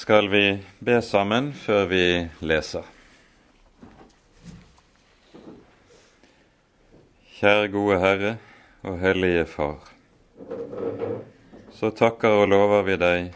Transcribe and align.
skal 0.00 0.28
vi 0.28 0.58
be 0.78 1.02
sammen 1.02 1.50
før 1.52 1.82
vi 1.90 2.04
leser. 2.40 2.86
Kjære 7.36 7.66
gode 7.74 7.98
Herre 8.00 8.30
og 8.80 8.96
Hellige 9.02 9.44
Far. 9.44 9.90
Så 11.76 11.92
takker 12.00 12.38
og 12.40 12.48
lover 12.48 12.88
vi 12.88 12.96
deg 13.02 13.28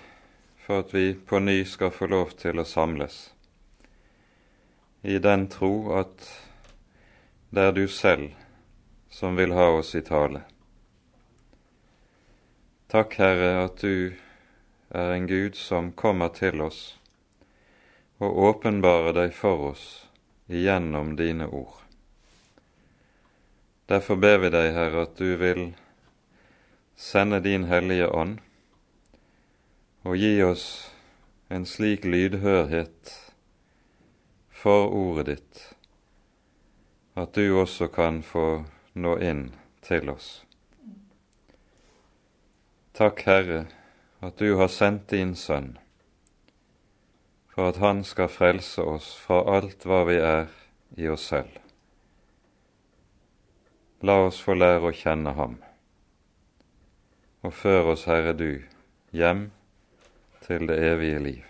for 0.65 0.87
at 0.87 0.97
vi 0.97 1.05
på 1.13 1.43
ny 1.45 1.59
skal 1.69 1.93
få 1.93 2.09
lov 2.09 2.33
til 2.41 2.57
å 2.57 2.65
samles, 2.65 3.21
i 5.05 5.21
den 5.21 5.51
tro 5.53 5.93
at 6.01 6.29
det 7.53 7.69
er 7.69 7.77
du 7.77 7.85
selv 7.93 8.33
som 9.13 9.37
vil 9.37 9.53
ha 9.53 9.69
oss 9.83 9.93
i 9.93 10.01
tale. 10.01 10.47
Takk, 12.89 13.21
Herre, 13.21 13.57
at 13.69 13.85
du 13.85 14.17
er 14.95 15.15
en 15.15 15.27
Gud 15.27 15.59
som 15.59 15.93
kommer 15.93 16.31
til 16.35 16.63
oss 16.63 16.81
og 18.23 18.39
åpenbarer 18.49 19.17
deg 19.17 19.35
for 19.35 19.73
oss 19.73 19.85
igjennom 20.47 21.17
dine 21.19 21.49
ord. 21.51 21.81
Derfor 23.91 24.17
ber 24.17 24.39
vi 24.45 24.53
deg, 24.55 24.71
Herre, 24.73 25.05
at 25.05 25.19
du 25.19 25.35
vil 25.41 25.65
sende 26.97 27.43
din 27.45 27.67
Hellige 27.69 28.09
Ånd 28.09 28.39
og 30.07 30.17
gi 30.17 30.39
oss 30.47 30.67
en 31.51 31.67
slik 31.69 32.07
lydhørhet 32.07 33.13
for 34.65 34.89
ordet 34.95 35.27
ditt 35.35 35.65
at 37.15 37.35
du 37.35 37.59
også 37.61 37.89
kan 37.95 38.23
få 38.23 38.65
nå 38.95 39.19
inn 39.23 39.47
til 39.87 40.11
oss. 40.11 40.43
Takk, 42.95 43.23
Herre, 43.27 43.65
at 44.25 44.39
du 44.39 44.55
har 44.57 44.69
sendt 44.69 45.11
din 45.11 45.37
Sønn, 45.37 45.79
for 47.55 47.69
at 47.69 47.77
Han 47.77 48.05
skal 48.05 48.29
frelse 48.29 48.83
oss 48.83 49.17
fra 49.21 49.43
alt 49.57 49.85
hva 49.85 50.05
vi 50.09 50.17
er 50.17 50.47
i 50.97 51.09
oss 51.13 51.27
selv. 51.29 51.61
La 54.01 54.25
oss 54.25 54.41
få 54.41 54.55
lære 54.57 54.89
å 54.89 54.97
kjenne 54.97 55.33
Ham, 55.37 55.59
og 57.45 57.53
før 57.53 57.93
oss, 57.93 58.05
Herre 58.09 58.33
du, 58.33 58.65
hjem 59.13 59.51
til 60.47 60.69
det 60.73 60.79
evige 60.89 61.19
liv. 61.29 61.45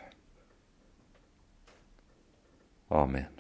Amen. 2.91 3.31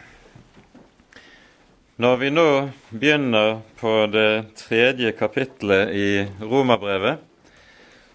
Når 2.00 2.16
vi 2.16 2.28
nå 2.32 2.70
begynner 2.96 3.58
på 3.76 3.90
det 4.08 4.54
tredje 4.56 5.10
kapitlet 5.12 5.90
i 5.92 6.22
Romerbrevet, 6.40 7.18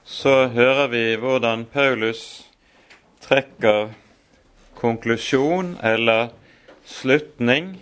så 0.02 0.48
hører 0.50 0.88
vi 0.90 1.02
hvordan 1.22 1.68
Paulus 1.70 2.24
trekker 3.22 3.92
konklusjon 4.80 5.76
eller 5.86 6.34
slutning 6.82 7.76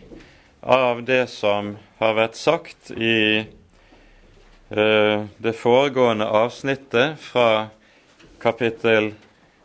av 0.59 1.05
det 1.07 1.21
som 1.31 1.77
har 2.03 2.19
vært 2.19 2.35
sagt 2.41 2.91
i 2.91 3.47
uh, 4.75 5.23
det 5.39 5.55
foregående 5.55 6.27
avsnittet 6.27 7.15
fra 7.31 7.49
kapittel 8.43 9.13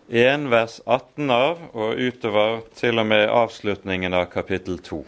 1 0.07 0.47
vers 0.55 0.79
18 0.87 1.39
av 1.43 1.71
og 1.75 1.99
utover 1.99 2.61
til 2.79 3.03
og 3.03 3.11
med 3.17 3.27
avslutningen 3.27 4.15
av 4.15 4.31
kapittel 4.31 4.79
2. 4.79 5.07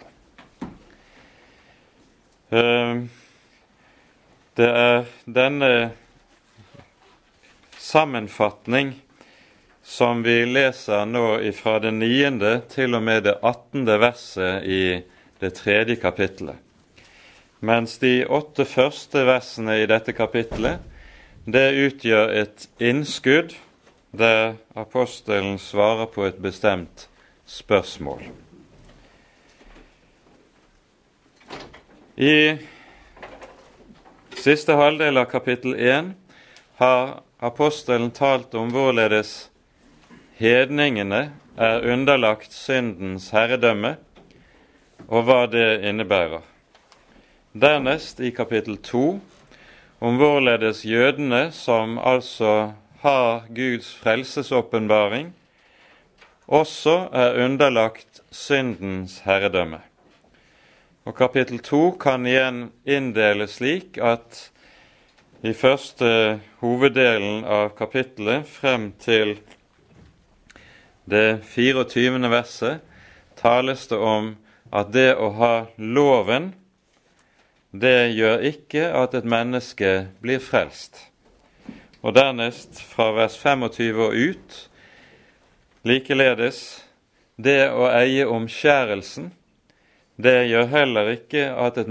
Det 2.50 3.06
er 4.66 5.04
denne 5.30 5.90
sammenfatning 7.78 8.90
som 9.86 10.24
vi 10.26 10.42
leser 10.46 11.04
nå 11.06 11.38
fra 11.54 11.78
det 11.82 11.92
niende 11.94 12.60
til 12.72 12.94
og 12.98 13.02
med 13.06 13.22
det 13.28 13.36
attende 13.46 14.00
verset 14.02 14.66
i 14.66 14.98
det 15.40 15.52
tredje 15.62 15.96
kapittelet. 16.02 16.58
Mens 17.60 17.98
de 18.02 18.26
åtte 18.26 18.64
første 18.66 19.22
versene 19.28 19.82
i 19.82 19.86
dette 19.86 20.12
kapittelet, 20.16 20.78
det 21.46 21.70
utgjør 21.86 22.34
et 22.42 22.68
innskudd 22.82 23.54
der 24.10 24.56
apostelen 24.74 25.58
svarer 25.62 26.10
på 26.10 26.26
et 26.26 26.42
bestemt 26.42 27.06
spørsmål. 27.46 28.49
I 32.20 32.58
siste 34.36 34.74
halvdel 34.76 35.16
av 35.16 35.24
kapittel 35.24 35.72
1 35.74 36.10
har 36.76 37.22
apostelen 37.40 38.10
talt 38.12 38.52
om 38.60 38.68
hvorledes 38.74 39.48
hedningene 40.36 41.22
er 41.56 41.88
underlagt 41.88 42.52
syndens 42.52 43.30
herredømme, 43.32 43.94
og 45.08 45.24
hva 45.30 45.46
det 45.48 45.80
innebærer. 45.88 46.44
Dernest, 47.56 48.20
i 48.20 48.34
kapittel 48.36 48.76
2, 48.76 49.04
om 50.04 50.20
hvorledes 50.20 50.84
jødene, 50.84 51.46
som 51.56 51.96
altså 51.96 52.74
har 53.00 53.48
Guds 53.48 53.94
frelsesåpenbaring, 53.96 55.32
også 56.44 57.06
er 57.16 57.46
underlagt 57.46 58.20
syndens 58.30 59.22
herredømme. 59.24 59.80
Og 61.10 61.16
kapittel 61.18 61.58
to 61.58 61.96
kan 61.98 62.22
igjen 62.22 62.68
inndeles 62.86 63.56
slik 63.58 63.96
at 63.98 64.36
i 65.42 65.50
første 65.58 66.38
hoveddelen 66.60 67.40
av 67.42 67.72
kapittelet 67.74 68.46
frem 68.46 68.92
til 69.02 69.32
det 71.10 71.40
24. 71.50 72.20
verset 72.30 72.84
tales 73.40 73.88
det 73.90 73.98
om 73.98 74.28
at 74.70 74.92
det 74.94 75.08
å 75.18 75.32
ha 75.40 75.50
loven, 75.82 76.52
det 77.74 78.14
gjør 78.14 78.46
ikke 78.52 78.86
at 79.02 79.18
et 79.18 79.26
menneske 79.26 79.92
blir 80.22 80.38
frelst. 80.38 81.08
Og 82.06 82.14
dernest, 82.14 82.78
fra 82.86 83.10
vers 83.18 83.34
25 83.34 83.98
og 84.06 84.14
ut, 84.14 84.62
likeledes 85.82 86.62
det 87.34 87.64
å 87.74 87.90
eie 87.90 88.30
omskjærelsen, 88.30 89.32
det 90.22 90.48
gjør 90.50 90.66
heller 90.72 91.12
ikke 91.14 91.48
at 91.54 91.78
et 91.80 91.90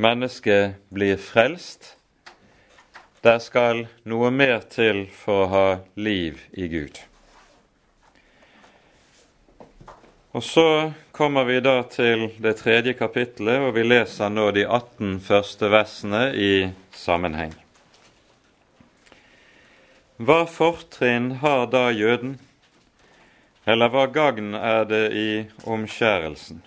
menneske 0.00 0.58
blir 0.92 1.18
frelst. 1.20 1.94
Der 3.24 3.38
skal 3.42 3.86
noe 4.08 4.30
mer 4.32 4.62
til 4.72 5.04
for 5.12 5.44
å 5.44 5.48
ha 5.52 5.68
liv 6.00 6.40
i 6.52 6.68
Gud. 6.72 7.00
Og 10.32 10.44
Så 10.44 10.92
kommer 11.10 11.44
vi 11.44 11.58
da 11.60 11.82
til 11.82 12.28
det 12.38 12.54
tredje 12.62 12.94
kapittelet, 12.94 13.60
og 13.60 13.74
vi 13.74 13.82
leser 13.82 14.30
nå 14.30 14.50
de 14.54 14.62
18 14.62 15.18
første 15.26 15.68
versene 15.72 16.22
i 16.32 16.70
sammenheng. 16.94 17.52
Hva 20.16 20.44
fortrinn 20.46 21.32
har 21.42 21.66
da 21.72 21.90
jøden, 21.90 22.38
eller 23.66 23.90
hva 23.90 24.06
gagn 24.06 24.54
er 24.54 24.86
det 24.88 25.04
i 25.18 25.30
omskjærelsen? 25.66 26.62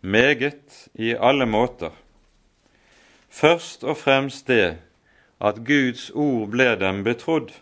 Meget 0.00 0.88
i 0.94 1.14
alle 1.14 1.46
måter. 1.46 1.90
Først 3.28 3.84
og 3.84 3.96
fremst 3.96 4.46
det 4.48 4.78
at 5.40 5.60
Guds 5.66 6.10
ord 6.14 6.48
ble 6.54 6.72
dem 6.80 7.02
betrodd. 7.04 7.52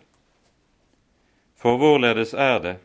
For 1.59 1.77
hvorledes 1.77 2.33
er 2.33 2.59
det? 2.59 2.75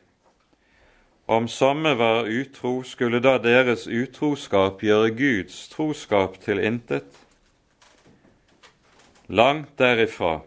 Om 1.31 1.47
somme 1.49 1.93
var 1.99 2.27
utro, 2.27 2.83
skulle 2.83 3.21
da 3.23 3.37
deres 3.39 3.87
utroskap 3.87 4.83
gjøre 4.83 5.13
Guds 5.15 5.69
troskap 5.69 6.41
til 6.43 6.59
intet? 6.59 7.07
Langt 9.29 9.79
derifra. 9.79 10.41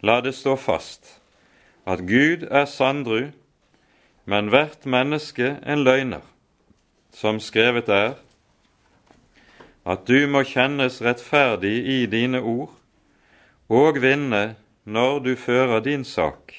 La 0.00 0.20
det 0.24 0.32
stå 0.34 0.56
fast 0.56 1.18
at 1.88 2.00
Gud 2.08 2.48
er 2.50 2.64
sandru, 2.64 3.28
men 4.24 4.48
hvert 4.52 4.86
menneske 4.86 5.56
en 5.66 5.84
løgner 5.84 6.24
som 7.18 7.40
skrevet 7.42 7.88
er, 7.90 8.14
at 9.88 10.06
du 10.06 10.28
må 10.30 10.44
kjennes 10.46 11.00
rettferdig 11.02 11.74
i 11.90 11.98
dine 12.06 12.38
ord 12.44 12.76
og 13.72 13.98
vinne 14.04 14.54
når 14.86 15.18
du 15.24 15.32
fører 15.36 15.82
din 15.82 16.04
sak. 16.06 16.54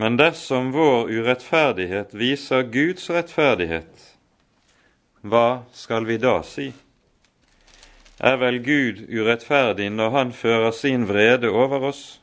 Men 0.00 0.16
dersom 0.20 0.72
vår 0.72 1.12
urettferdighet 1.12 2.16
viser 2.16 2.64
Guds 2.72 3.08
rettferdighet, 3.12 3.92
hva 5.26 5.64
skal 5.76 6.08
vi 6.08 6.16
da 6.22 6.38
si? 6.46 6.70
Er 8.16 8.36
vel 8.40 8.62
Gud 8.64 9.02
urettferdig 9.12 9.90
når 9.92 10.10
Han 10.10 10.32
fører 10.32 10.70
sin 10.72 11.08
vrede 11.08 11.50
over 11.50 11.90
oss? 11.90 12.20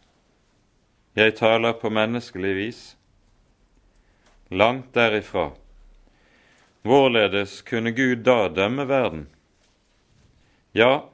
Jeg 1.15 1.35
taler 1.37 1.77
på 1.77 1.89
menneskelig 1.93 2.55
vis. 2.55 2.81
Langt 4.49 4.95
derifra. 4.95 5.51
Hvorledes 6.83 7.61
kunne 7.61 7.91
Gud 7.91 8.25
da 8.27 8.49
dømme 8.51 8.83
verden? 8.87 9.27
Ja, 10.75 11.05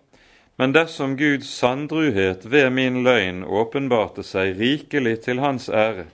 men 0.58 0.74
dersom 0.74 1.18
Guds 1.18 1.50
sandruhet 1.54 2.46
ved 2.52 2.72
min 2.74 3.04
løgn 3.06 3.44
åpenbarte 3.46 4.26
seg 4.26 4.58
rikelig 4.58 5.20
til 5.28 5.40
hans 5.44 5.70
ære, 5.70 6.08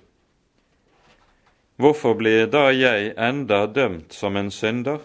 hvorfor 1.79 2.17
blir 2.19 2.49
da 2.51 2.65
jeg 2.75 3.13
enda 3.15 3.61
dømt 3.65 4.13
som 4.13 4.35
en 4.35 4.51
synder? 4.51 4.99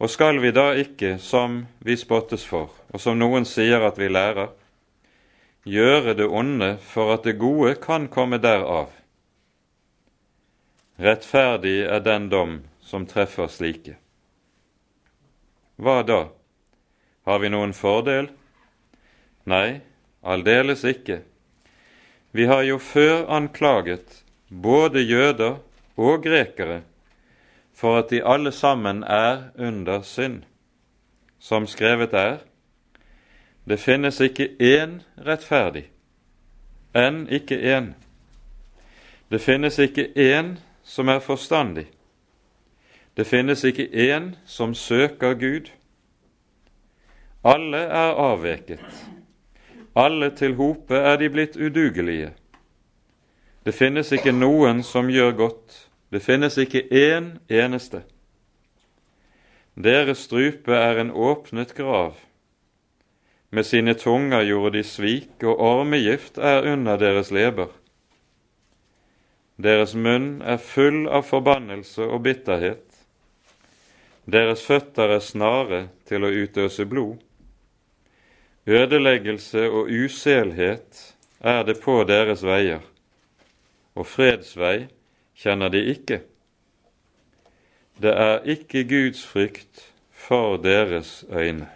Og 0.00 0.08
skal 0.08 0.40
vi 0.40 0.54
da 0.56 0.70
ikke, 0.72 1.18
som 1.18 1.66
vi 1.84 1.98
spottes 2.00 2.48
for, 2.48 2.72
og 2.88 3.04
som 3.04 3.20
noen 3.20 3.44
sier 3.44 3.84
at 3.84 4.00
vi 4.00 4.08
lærer, 4.08 4.48
gjøre 5.68 6.16
det 6.16 6.32
onde 6.32 6.72
for 6.80 7.12
at 7.12 7.28
det 7.28 7.36
gode 7.36 7.76
kan 7.76 8.08
komme 8.08 8.40
derav? 8.40 8.88
Rettferdig 10.96 11.82
er 11.84 12.00
den 12.00 12.32
dom 12.32 12.58
som 12.90 13.06
treffer 13.06 13.46
slike. 13.46 13.94
Hva 15.78 16.02
da? 16.02 16.24
Har 17.24 17.38
vi 17.38 17.50
noen 17.52 17.72
fordel? 17.76 18.26
Nei, 19.46 19.80
aldeles 20.26 20.82
ikke. 20.84 21.20
Vi 22.34 22.46
har 22.50 22.64
jo 22.66 22.78
før 22.82 23.28
anklaget 23.30 24.24
både 24.50 25.04
jøder 25.06 25.60
og 25.96 26.22
grekere 26.26 26.82
for 27.74 28.02
at 28.02 28.10
de 28.10 28.20
alle 28.26 28.52
sammen 28.52 29.02
er 29.02 29.50
under 29.58 30.02
synd. 30.02 30.42
Som 31.38 31.66
skrevet 31.66 32.12
er, 32.12 32.42
det 33.64 33.78
finnes 33.80 34.20
ikke 34.20 34.50
én 34.60 34.98
rettferdig, 35.16 35.86
enn 36.92 37.22
ikke 37.30 37.56
én. 37.56 37.94
Det 39.30 39.40
finnes 39.40 39.78
ikke 39.78 40.10
én 40.16 40.58
som 40.84 41.08
er 41.08 41.22
forstandig. 41.24 41.86
Det 43.20 43.26
finnes 43.28 43.60
ikke 43.64 43.84
én 43.92 44.30
som 44.48 44.70
søker 44.74 45.34
Gud. 45.34 45.66
Alle 47.44 47.76
er 47.76 48.14
avveket. 48.16 48.80
Alle 49.96 50.30
til 50.36 50.54
hope 50.56 50.96
er 50.96 51.16
de 51.20 51.28
blitt 51.28 51.56
udugelige. 51.56 52.30
Det 53.64 53.74
finnes 53.76 54.12
ikke 54.12 54.32
noen 54.32 54.80
som 54.82 55.12
gjør 55.12 55.36
godt. 55.36 55.76
Det 56.08 56.22
finnes 56.24 56.56
ikke 56.56 56.80
én 56.88 57.28
eneste. 57.48 58.06
Deres 59.76 60.24
strupe 60.24 60.72
er 60.72 61.04
en 61.04 61.12
åpnet 61.12 61.74
grav. 61.76 62.16
Med 63.50 63.68
sine 63.68 63.94
tunger 63.94 64.48
gjorde 64.48 64.78
de 64.78 64.82
svik, 64.84 65.42
og 65.42 65.60
ormegift 65.60 66.38
er 66.38 66.72
under 66.72 66.96
deres 66.96 67.30
leber. 67.30 67.68
Deres 69.62 69.94
munn 69.94 70.40
er 70.40 70.56
full 70.56 71.04
av 71.08 71.28
forbannelse 71.28 72.08
og 72.08 72.22
bitterhet. 72.22 72.89
Deres 74.30 74.62
føtter 74.62 75.10
er 75.16 75.22
snare 75.24 75.80
til 76.06 76.22
å 76.22 76.30
utøse 76.30 76.84
blod. 76.86 77.18
Ødeleggelse 78.70 79.64
og 79.66 79.88
uselhet 79.90 81.00
er 81.40 81.64
det 81.66 81.80
på 81.82 81.96
deres 82.06 82.44
veier, 82.46 82.84
og 83.98 84.06
fredsvei 84.06 84.86
kjenner 85.34 85.72
de 85.72 85.82
ikke. 85.94 86.20
Det 88.00 88.12
er 88.12 88.46
ikke 88.54 88.84
Guds 88.88 89.24
frykt 89.26 89.86
for 90.14 90.60
deres 90.62 91.24
øyne. 91.32 91.66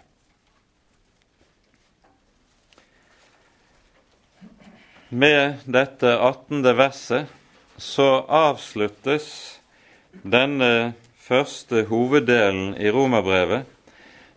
Med 5.09 5.65
dette 5.65 6.13
18. 6.17 6.63
verset 6.77 7.33
så 7.77 8.23
avsluttes 8.29 9.27
denne 10.23 10.93
første 11.25 11.85
hoveddelen 11.89 12.75
i 12.77 12.89
romerbrevet 12.93 13.65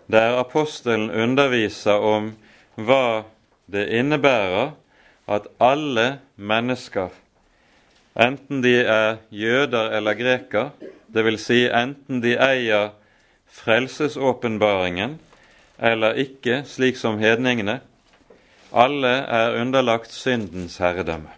der 0.08 0.38
apostelen 0.40 1.11
underviser 1.11 2.00
om 2.00 2.31
hva 2.81 3.25
det 3.69 3.85
innebærer 3.93 4.70
at 5.29 5.49
alle 5.61 6.06
mennesker, 6.37 7.11
enten 8.17 8.62
de 8.64 8.79
er 8.81 9.19
jøder 9.31 9.93
eller 9.99 10.17
greker, 10.17 10.70
dvs. 11.12 11.44
Si 11.44 11.67
enten 11.69 12.23
de 12.25 12.38
eier 12.40 12.94
frelsesåpenbaringen 13.52 15.19
eller 15.79 16.17
ikke, 16.25 16.62
slik 16.64 16.96
som 16.96 17.20
hedningene, 17.20 17.81
alle 18.73 19.12
er 19.29 19.61
underlagt 19.61 20.12
syndens 20.12 20.81
herredømme. 20.81 21.38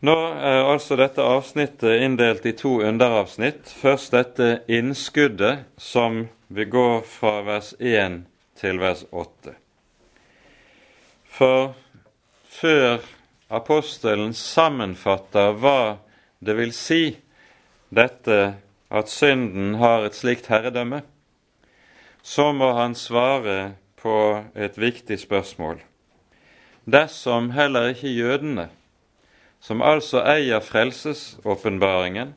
Nå 0.00 0.14
er 0.32 0.62
altså 0.64 0.96
dette 0.96 1.20
avsnittet 1.20 2.00
inndelt 2.00 2.46
i 2.48 2.54
to 2.56 2.78
underavsnitt. 2.80 3.68
Først 3.68 4.14
dette 4.16 4.62
innskuddet 4.72 5.66
som 5.76 6.22
vil 6.48 6.70
gå 6.72 6.86
fra 7.04 7.42
vers 7.44 7.74
1 7.76 8.22
til 8.56 8.80
vers 8.80 9.04
8. 9.12 9.52
For 11.28 11.74
før 12.48 13.04
apostelen 13.52 14.32
sammenfatter 14.32 15.52
hva 15.60 15.98
det 16.40 16.56
vil 16.56 16.72
si 16.72 17.02
dette 17.92 18.40
at 18.88 19.12
synden 19.12 19.76
har 19.84 20.08
et 20.08 20.16
slikt 20.16 20.48
herredømme, 20.48 21.04
så 22.24 22.50
må 22.56 22.72
han 22.80 22.96
svare 22.96 23.74
på 24.00 24.16
et 24.56 24.80
viktig 24.80 25.20
spørsmål. 25.20 25.84
Dersom 26.88 27.52
heller 27.52 27.92
ikke 27.92 28.16
jødene 28.16 28.70
som 29.60 29.82
altså 29.82 30.22
eier 30.24 30.60
frelsesåpenbaringen, 30.64 32.34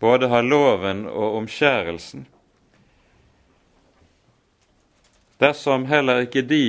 både 0.00 0.28
har 0.32 0.42
loven 0.42 1.06
og 1.06 1.40
omskjærelsen, 1.42 2.26
dersom 5.40 5.86
heller 5.88 6.26
ikke 6.26 6.42
de 6.42 6.64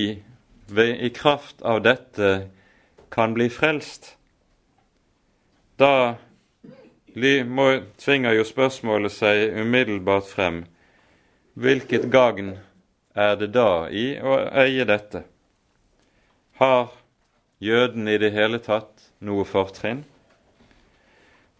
i 0.79 1.09
kraft 1.11 1.61
av 1.61 1.81
dette 1.83 2.31
kan 3.11 3.33
bli 3.35 3.49
frelst, 3.51 4.15
da 5.81 6.15
må, 7.45 7.65
tvinger 7.99 8.37
jo 8.37 8.45
spørsmålet 8.47 9.11
seg 9.11 9.57
umiddelbart 9.59 10.29
frem 10.29 10.61
hvilket 11.59 12.05
gagn 12.13 12.53
er 13.15 13.35
det 13.35 13.49
da 13.55 13.89
i 13.91 14.15
å 14.23 14.37
eie 14.61 14.85
dette? 14.87 15.25
Har 16.61 16.93
jøden 17.59 18.07
i 18.07 18.17
det 18.21 18.31
hele 18.31 18.61
tatt 18.63 18.90
noe 19.21 19.45
fortrinn? 19.45 20.03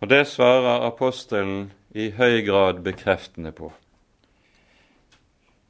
Og 0.02 0.10
det 0.10 0.26
svarer 0.28 0.88
apostelen 0.88 1.70
i 1.94 2.10
høy 2.18 2.42
grad 2.48 2.82
bekreftende 2.84 3.52
på. 3.54 3.70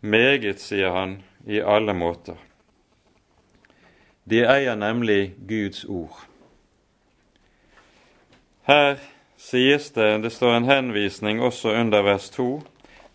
Meget, 0.01 0.61
sier 0.63 0.95
han, 0.95 1.19
i 1.45 1.59
alle 1.59 1.93
måter. 1.93 2.37
De 4.23 4.43
eier 4.45 4.77
nemlig 4.77 5.33
Guds 5.49 5.83
ord. 5.85 6.15
Her 8.69 9.01
sies 9.41 9.89
det, 9.91 10.21
det 10.23 10.31
står 10.31 10.55
en 10.55 10.69
henvisning 10.69 11.41
også 11.41 11.73
under 11.81 12.05
vers 12.05 12.29
2, 12.29 12.61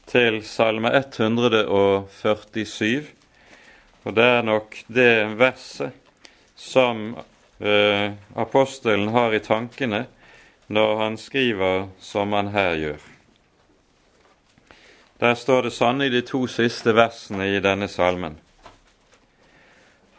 til 0.06 0.44
Salme 0.46 0.92
147, 0.94 3.06
og 4.04 4.14
det 4.14 4.24
er 4.24 4.42
nok 4.46 4.76
det 4.86 5.38
verset 5.38 5.90
som 6.54 7.16
eh, 7.58 8.12
apostelen 8.34 9.08
har 9.08 9.34
i 9.34 9.40
tankene 9.40 10.06
når 10.66 10.96
han 10.98 11.18
skriver 11.18 11.88
som 12.00 12.32
han 12.32 12.50
her 12.54 12.74
gjør. 12.74 13.04
Der 15.20 15.34
står 15.34 15.68
det 15.68 15.72
sånn 15.72 16.02
i 16.04 16.10
de 16.12 16.20
to 16.26 16.42
siste 16.50 16.92
versene 16.92 17.46
i 17.54 17.60
denne 17.64 17.88
salmen. 17.88 18.36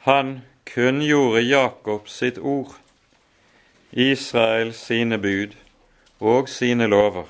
Han 0.08 0.40
kunngjorde 0.66 1.44
Jakob 1.46 2.10
sitt 2.10 2.40
ord, 2.40 2.74
Israel 3.92 4.74
sine 4.74 5.20
bud 5.22 5.54
og 6.20 6.50
sine 6.50 6.88
lover. 6.88 7.28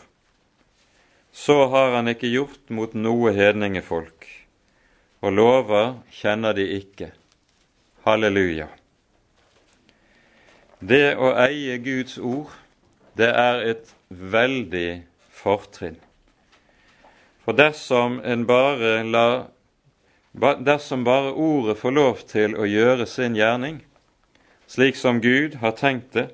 Så 1.34 1.68
har 1.74 1.94
han 1.98 2.08
ikke 2.08 2.32
gjort 2.32 2.72
mot 2.74 2.96
noe 2.96 3.34
hedningefolk, 3.36 4.26
og 5.22 5.36
lover 5.36 5.98
kjenner 6.14 6.56
de 6.58 6.66
ikke. 6.80 7.12
Halleluja. 8.08 8.72
Det 10.80 11.16
å 11.18 11.32
eie 11.42 11.80
Guds 11.82 12.20
ord, 12.22 12.52
det 13.18 13.32
er 13.34 13.64
et 13.66 13.94
veldig 14.10 15.02
fortrinn. 15.34 15.98
For 17.42 17.58
dersom 17.58 18.20
en 18.22 18.46
bare 18.46 19.02
lar 19.04 19.48
Dersom 20.38 21.02
bare 21.02 21.32
ordet 21.34 21.80
får 21.80 21.94
lov 21.96 22.20
til 22.30 22.54
å 22.62 22.66
gjøre 22.70 23.08
sin 23.10 23.34
gjerning, 23.34 23.80
slik 24.70 24.94
som 24.94 25.18
Gud 25.18 25.56
har 25.64 25.74
tenkt 25.74 26.12
det, 26.14 26.28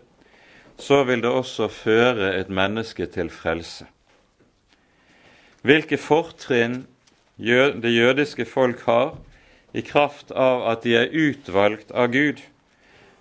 så 0.75 1.05
vil 1.07 1.21
det 1.23 1.31
også 1.31 1.69
føre 1.71 2.33
et 2.35 2.50
menneske 2.51 3.07
til 3.07 3.29
frelse. 3.31 3.88
Hvilke 5.63 5.95
fortrinn 5.95 6.81
det 7.38 7.93
jødiske 7.95 8.43
folk 8.43 8.83
har 8.89 9.15
i 9.71 9.85
kraft 9.88 10.35
av 10.35 10.67
at 10.73 10.83
de 10.83 10.97
er 11.00 11.15
utvalgt 11.15 11.95
av 11.95 12.12
Gud, 12.12 12.43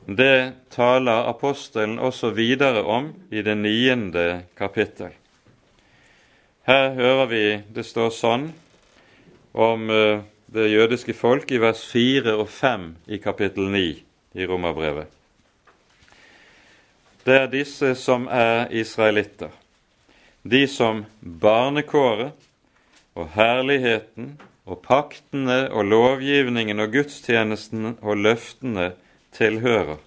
det 0.07 0.53
taler 0.71 1.29
apostelen 1.31 1.99
også 1.99 2.33
videre 2.35 2.83
om 2.83 3.13
i 3.31 3.43
det 3.43 3.55
niende 3.59 4.43
kapittel. 4.59 5.13
Her 6.67 6.93
hører 6.95 7.27
vi 7.31 7.45
det 7.75 7.87
står 7.87 8.11
sånn 8.15 8.51
om 9.53 9.91
eh, 9.91 10.23
det 10.53 10.69
jødiske 10.69 11.15
folk 11.15 11.51
i 11.51 11.61
vers 11.63 11.83
4 11.91 12.35
og 12.37 12.49
5 12.51 12.87
i 13.07 13.19
kapittel 13.23 13.71
9 13.71 13.83
i 14.35 14.47
Romerbrevet. 14.47 15.07
Det 17.23 17.37
er 17.39 17.51
disse 17.51 17.95
som 17.95 18.27
er 18.27 18.67
israelitter, 18.75 19.51
de 20.43 20.65
som 20.67 21.05
barnekåret 21.21 22.35
og 23.15 23.29
herligheten 23.37 24.35
og 24.67 24.83
paktene 24.83 25.69
og 25.71 25.87
lovgivningen 25.91 26.83
og 26.83 26.95
gudstjenesten 26.97 27.97
og 28.01 28.19
løftene 28.19 28.93
tilhører. 29.37 29.99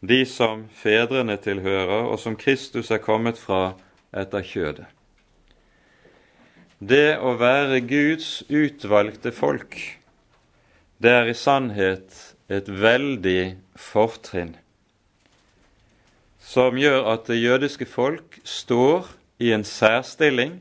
De 0.00 0.22
som 0.26 0.68
fedrene 0.70 1.36
tilhører, 1.42 2.06
og 2.06 2.18
som 2.22 2.36
Kristus 2.38 2.90
er 2.94 3.02
kommet 3.02 3.38
fra 3.38 3.74
etter 4.14 4.44
kjødet. 4.46 4.86
Det 6.78 7.18
å 7.18 7.32
være 7.34 7.80
Guds 7.82 8.44
utvalgte 8.46 9.32
folk, 9.34 9.74
det 11.02 11.10
er 11.10 11.30
i 11.30 11.34
sannhet 11.34 12.14
et 12.46 12.68
veldig 12.70 13.58
fortrinn, 13.74 14.54
som 16.38 16.78
gjør 16.78 17.10
at 17.12 17.26
det 17.26 17.40
jødiske 17.42 17.86
folk 17.90 18.38
står 18.46 19.10
i 19.42 19.50
en 19.52 19.66
særstilling. 19.66 20.60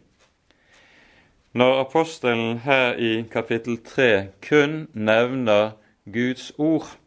Når 1.53 1.79
apostelen 1.85 2.59
her 2.65 2.97
i 2.97 3.21
kapittel 3.31 3.77
3 3.85 4.27
kun 4.41 4.87
nevner 4.93 5.77
Guds 6.09 6.51
ord, 6.57 6.97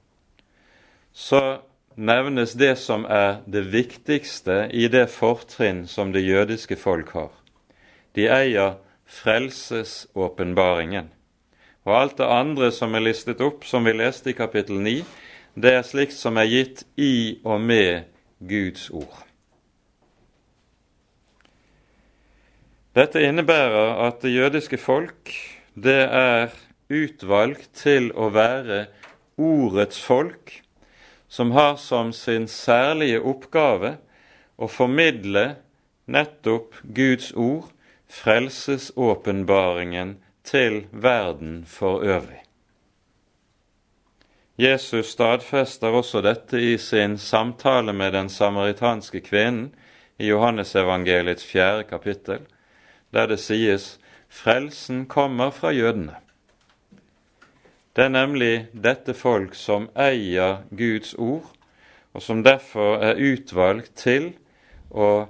så 1.20 1.60
nevnes 2.00 2.54
det 2.56 2.78
som 2.80 3.04
er 3.04 3.42
det 3.44 3.66
viktigste 3.74 4.70
i 4.72 4.86
det 4.88 5.10
fortrinn 5.12 5.84
som 5.88 6.14
det 6.14 6.22
jødiske 6.24 6.78
folk 6.80 7.10
har. 7.12 7.32
De 8.16 8.24
eier 8.32 8.78
frelsesåpenbaringen. 9.10 11.10
Og 11.84 11.96
alt 11.96 12.18
det 12.20 12.28
andre 12.28 12.70
som 12.72 12.94
er 12.96 13.04
listet 13.04 13.40
opp, 13.44 13.64
som 13.68 13.84
vi 13.84 13.92
leste 13.96 14.32
i 14.32 14.38
kapittel 14.38 14.80
9, 14.80 15.04
det 15.60 15.74
er 15.76 15.84
slikt 15.84 16.16
som 16.16 16.38
er 16.40 16.48
gitt 16.48 16.84
i 16.96 17.40
og 17.44 17.60
med 17.60 18.08
Guds 18.38 18.88
ord. 18.90 19.26
Dette 22.96 23.22
innebærer 23.22 24.00
at 24.06 24.22
det 24.24 24.32
jødiske 24.34 24.78
folk, 24.80 25.30
det 25.76 26.06
er 26.06 26.48
utvalgt 26.90 27.70
til 27.84 28.10
å 28.16 28.30
være 28.34 28.86
ordets 29.38 30.00
folk, 30.02 30.62
som 31.30 31.54
har 31.54 31.76
som 31.76 32.12
sin 32.12 32.48
særlige 32.50 33.20
oppgave 33.22 33.96
å 34.58 34.66
formidle 34.68 35.54
nettopp 36.10 36.74
Guds 36.82 37.30
ord 37.38 37.70
frelsesåpenbaringen 38.10 40.16
til 40.42 40.86
verden 40.90 41.62
for 41.70 42.02
øvrig. 42.02 42.42
Jesus 44.58 45.14
stadfester 45.14 45.94
også 45.94 46.20
dette 46.20 46.58
i 46.60 46.78
sin 46.78 47.18
samtale 47.18 47.92
med 47.96 48.12
den 48.12 48.28
samaritanske 48.28 49.20
kvinnen 49.24 49.70
i 50.18 50.26
Johannesevangeliets 50.28 51.46
fjerde 51.46 51.84
kapittel, 51.88 52.40
der 53.14 53.26
det 53.30 53.38
sies 53.40 54.00
frelsen 54.28 55.06
kommer 55.06 55.50
fra 55.50 55.72
jødene. 55.72 56.14
Det 58.00 58.06
er 58.06 58.12
nemlig 58.14 58.54
dette 58.72 59.12
folk 59.12 59.52
som 59.52 59.90
eier 59.92 60.62
Guds 60.72 61.10
ord, 61.20 61.50
og 62.16 62.22
som 62.24 62.38
derfor 62.40 63.02
er 63.04 63.20
utvalgt 63.20 63.90
til 64.00 64.30
å 64.88 65.26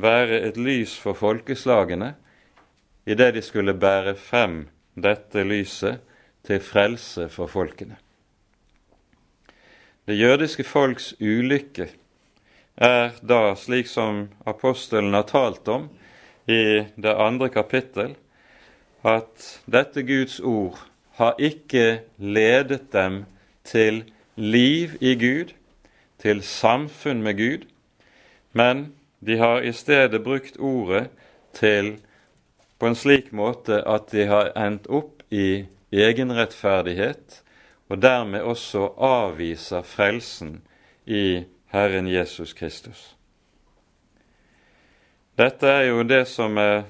være 0.00 0.38
et 0.46 0.56
lys 0.56 0.94
for 0.96 1.12
folkeslagene 1.12 2.14
idet 3.04 3.28
de 3.36 3.44
skulle 3.44 3.76
bære 3.76 4.16
frem 4.16 4.56
dette 4.96 5.44
lyset 5.44 6.00
til 6.48 6.64
frelse 6.64 7.28
for 7.36 7.52
folkene. 7.52 8.00
Det 10.08 10.16
jødiske 10.16 10.64
folks 10.64 11.12
ulykke 11.20 11.90
er 12.80 13.12
da, 13.20 13.44
slik 13.60 13.92
som 13.92 14.30
apostelen 14.48 15.12
har 15.12 15.28
talt 15.28 15.68
om 15.68 15.90
i 16.48 16.80
det 16.96 17.16
andre 17.28 17.52
kapittel, 17.52 18.16
at 19.04 19.50
dette 19.68 20.08
Guds 20.08 20.40
ord 20.40 20.80
har 21.16 21.34
ikke 21.38 22.00
ledet 22.18 22.92
dem 22.92 23.24
til 23.64 24.04
liv 24.36 24.96
i 25.00 25.14
Gud, 25.14 25.52
til 26.18 26.42
samfunn 26.42 27.22
med 27.22 27.36
Gud, 27.36 27.66
men 28.52 28.92
de 29.26 29.38
har 29.38 29.60
i 29.60 29.72
stedet 29.72 30.24
brukt 30.24 30.56
ordet 30.58 31.08
til 31.52 31.96
på 32.78 32.86
en 32.86 32.94
slik 32.94 33.32
måte 33.32 33.80
at 33.88 34.10
de 34.12 34.26
har 34.28 34.52
endt 34.60 34.88
opp 34.92 35.22
i 35.32 35.64
egenrettferdighet, 35.92 37.42
og 37.88 38.02
dermed 38.02 38.40
også 38.40 38.90
avviser 38.98 39.82
frelsen 39.82 40.60
i 41.06 41.44
Herren 41.72 42.08
Jesus 42.08 42.52
Kristus. 42.52 43.16
Dette 45.38 45.68
er 45.68 45.88
jo 45.90 46.02
det 46.02 46.26
som 46.28 46.56
er 46.58 46.84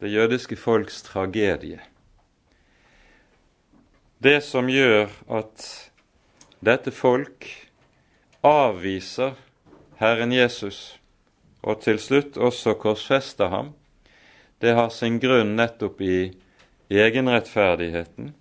det 0.00 0.12
jødiske 0.12 0.56
folks 0.56 1.02
tragedie. 1.02 1.80
Det 4.24 4.38
som 4.40 4.70
gjør 4.72 5.10
at 5.36 5.64
dette 6.64 6.88
folk 6.96 7.44
avviser 8.40 9.34
Herren 10.00 10.32
Jesus 10.32 10.78
og 11.60 11.82
til 11.84 12.00
slutt 12.00 12.38
også 12.40 12.72
korsfester 12.80 13.50
ham, 13.52 13.74
det 14.64 14.72
har 14.78 14.88
sin 14.96 15.18
grunn 15.20 15.52
nettopp 15.58 16.00
i 16.00 16.16
egenrettferdigheten, 16.88 18.32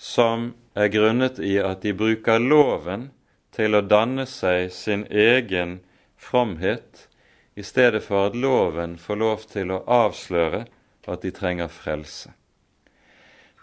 som 0.00 0.54
er 0.72 0.88
grunnet 0.94 1.42
i 1.44 1.58
at 1.60 1.84
de 1.84 1.92
bruker 1.92 2.40
loven 2.40 3.10
til 3.52 3.76
å 3.76 3.84
danne 3.84 4.24
seg 4.24 4.72
sin 4.72 5.04
egen 5.12 5.82
fromhet, 6.16 7.10
i 7.52 7.64
stedet 7.64 8.00
for 8.08 8.30
at 8.30 8.40
loven 8.40 8.96
får 8.96 9.22
lov 9.26 9.46
til 9.52 9.76
å 9.76 9.84
avsløre 10.00 10.64
at 11.04 11.28
de 11.28 11.36
trenger 11.42 11.68
frelse. 11.68 12.32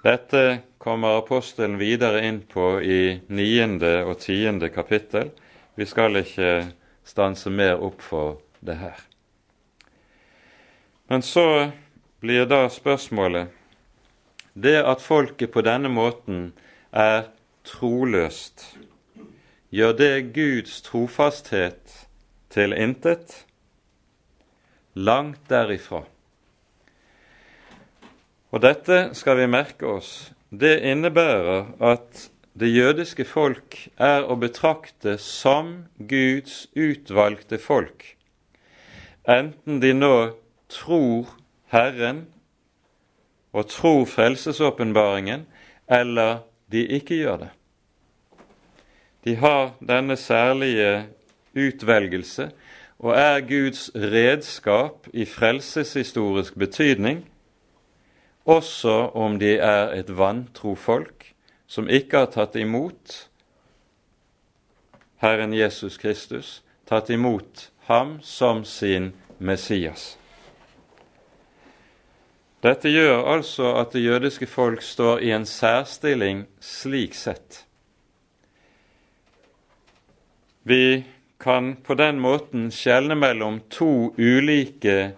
Dette 0.04 0.60
kommer 0.78 1.18
apostelen 1.22 1.78
videre 1.80 2.26
inn 2.28 2.42
på 2.52 2.82
i 2.84 3.22
niende 3.32 4.02
og 4.04 4.18
tiende 4.20 4.68
kapittel. 4.68 5.32
Vi 5.80 5.88
skal 5.88 6.20
ikke 6.20 6.74
stanse 7.08 7.50
mer 7.50 7.80
opp 7.80 8.04
for 8.04 8.42
det 8.60 8.76
her. 8.82 9.00
Men 11.08 11.24
så 11.24 11.72
blir 12.20 12.46
da 12.52 12.66
spørsmålet 12.72 13.48
det 14.54 14.76
at 14.84 15.02
folket 15.02 15.52
på 15.56 15.64
denne 15.66 15.90
måten 15.90 16.52
er 16.92 17.32
troløst, 17.66 18.76
gjør 19.74 19.96
det 19.98 20.14
Guds 20.36 20.82
trofasthet 20.86 21.96
til 22.54 22.76
intet? 22.76 23.46
Langt 24.94 25.48
derifra. 25.50 26.04
Og 28.54 28.62
dette 28.62 29.08
skal 29.18 29.40
vi 29.42 29.50
merke 29.50 29.88
oss. 29.90 30.30
Det 30.54 30.76
innebærer 30.86 31.72
at 31.82 32.28
det 32.54 32.70
jødiske 32.70 33.26
folk 33.26 33.80
er 33.98 34.28
å 34.30 34.38
betrakte 34.38 35.16
som 35.18 35.88
Guds 35.98 36.68
utvalgte 36.78 37.58
folk, 37.58 38.06
enten 39.26 39.80
de 39.82 39.90
nå 39.98 40.14
tror 40.70 41.32
Herren 41.74 42.28
og 43.58 43.72
tror 43.74 44.06
frelsesåpenbaringen, 44.06 45.48
eller 45.90 46.44
de 46.70 46.86
ikke 47.00 47.18
gjør 47.24 47.48
det. 47.48 47.52
De 49.26 49.36
har 49.42 49.74
denne 49.82 50.18
særlige 50.20 51.08
utvelgelse 51.58 52.52
og 53.02 53.18
er 53.18 53.42
Guds 53.50 53.88
redskap 53.96 55.10
i 55.14 55.26
frelseshistorisk 55.26 56.54
betydning, 56.60 57.24
også 58.44 59.12
om 59.16 59.38
de 59.40 59.58
er 59.58 59.94
et 59.96 60.10
vantro 60.18 60.76
folk 60.76 61.30
som 61.68 61.88
ikke 61.90 62.26
har 62.26 62.32
tatt 62.34 62.56
imot 62.60 63.30
Herren 65.24 65.54
Jesus 65.56 65.98
Kristus, 65.98 66.62
tatt 66.86 67.10
imot 67.10 67.70
ham 67.88 68.18
som 68.22 68.66
sin 68.68 69.14
Messias. 69.40 70.18
Dette 72.64 72.92
gjør 72.92 73.26
altså 73.28 73.74
at 73.80 73.96
det 73.96 74.04
jødiske 74.04 74.48
folk 74.48 74.84
står 74.84 75.24
i 75.24 75.32
en 75.36 75.46
særstilling 75.48 76.46
slik 76.64 77.16
sett. 77.16 77.66
Vi 80.64 81.04
kan 81.44 81.76
på 81.84 81.96
den 82.00 82.22
måten 82.24 82.70
skjelne 82.72 83.16
mellom 83.20 83.60
to 83.72 84.14
ulike 84.16 85.16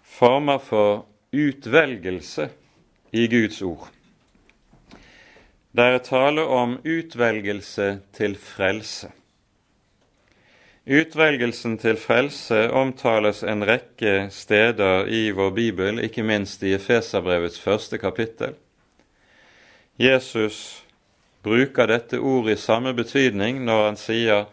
former 0.00 0.58
for 0.58 1.04
utvelgelse 1.32 2.48
i 3.10 3.26
Guds 3.28 3.62
ord. 3.62 3.88
Det 5.70 5.86
er 5.86 6.02
tale 6.02 6.42
om 6.42 6.78
utvelgelse 6.82 8.00
til 8.16 8.34
frelse. 8.34 9.12
Utvelgelsen 10.90 11.76
til 11.78 11.98
frelse 12.00 12.64
omtales 12.74 13.44
en 13.46 13.62
rekke 13.68 14.26
steder 14.34 15.06
i 15.06 15.28
vår 15.30 15.50
bibel, 15.54 16.00
ikke 16.02 16.24
minst 16.26 16.64
i 16.66 16.74
Efeserbrevets 16.74 17.60
første 17.60 17.98
kapittel. 17.98 18.56
Jesus 20.00 20.82
bruker 21.44 21.86
dette 21.86 22.18
ordet 22.18 22.56
i 22.56 22.62
samme 22.62 22.94
betydning 22.96 23.60
når 23.64 23.84
han 23.84 23.96
sier 23.96 24.46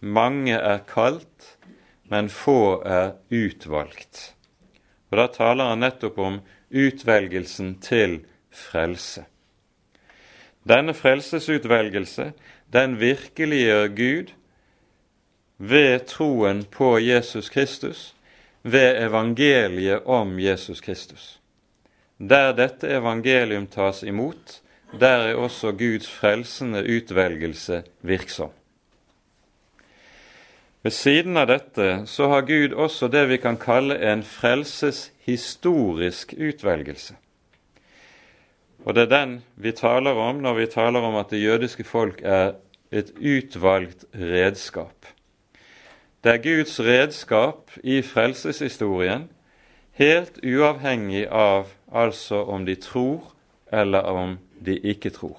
'mange 0.00 0.54
er 0.54 0.78
kalt, 0.86 1.56
men 2.04 2.28
få 2.28 2.82
er 2.84 3.12
utvalgt'. 3.30 4.39
Og 5.10 5.18
Da 5.18 5.26
taler 5.26 5.72
han 5.72 5.82
nettopp 5.82 6.18
om 6.18 6.40
utvelgelsen 6.70 7.74
til 7.82 8.20
frelse. 8.50 9.24
Denne 10.68 10.94
frelsesutvelgelse, 10.94 12.32
den 12.72 13.00
virkeliggjør 13.00 13.88
Gud 13.96 14.32
ved 15.58 16.06
troen 16.06 16.64
på 16.64 16.98
Jesus 16.98 17.48
Kristus, 17.48 18.14
ved 18.62 19.02
evangeliet 19.06 20.04
om 20.04 20.38
Jesus 20.38 20.80
Kristus. 20.80 21.40
Der 22.20 22.52
dette 22.52 22.88
evangelium 22.88 23.66
tas 23.66 24.02
imot, 24.02 24.60
der 25.00 25.30
er 25.30 25.34
også 25.34 25.72
Guds 25.72 26.10
frelsende 26.10 26.84
utvelgelse 26.84 27.82
virksom. 28.02 28.50
Ved 30.82 30.94
siden 30.96 31.36
av 31.36 31.50
dette 31.50 32.06
så 32.08 32.30
har 32.32 32.46
Gud 32.48 32.72
også 32.72 33.10
det 33.12 33.26
vi 33.28 33.36
kan 33.36 33.58
kalle 33.60 33.98
en 34.00 34.22
frelseshistorisk 34.24 36.32
utvelgelse. 36.38 37.14
Og 38.88 38.96
det 38.96 39.02
er 39.02 39.10
den 39.12 39.34
vi 39.60 39.72
taler 39.76 40.16
om 40.16 40.40
når 40.40 40.54
vi 40.56 40.66
taler 40.72 41.04
om 41.04 41.18
at 41.20 41.30
det 41.30 41.42
jødiske 41.42 41.84
folk 41.84 42.22
er 42.24 42.54
et 42.90 43.12
utvalgt 43.20 44.04
redskap. 44.16 45.06
Det 46.24 46.32
er 46.32 46.44
Guds 46.44 46.80
redskap 46.80 47.70
i 47.84 48.00
frelseshistorien, 48.02 49.28
helt 49.92 50.40
uavhengig 50.44 51.28
av 51.28 51.68
altså 51.92 52.44
om 52.44 52.64
de 52.64 52.74
tror 52.80 53.20
eller 53.72 54.00
om 54.00 54.38
de 54.64 54.80
ikke 54.80 55.10
tror. 55.10 55.36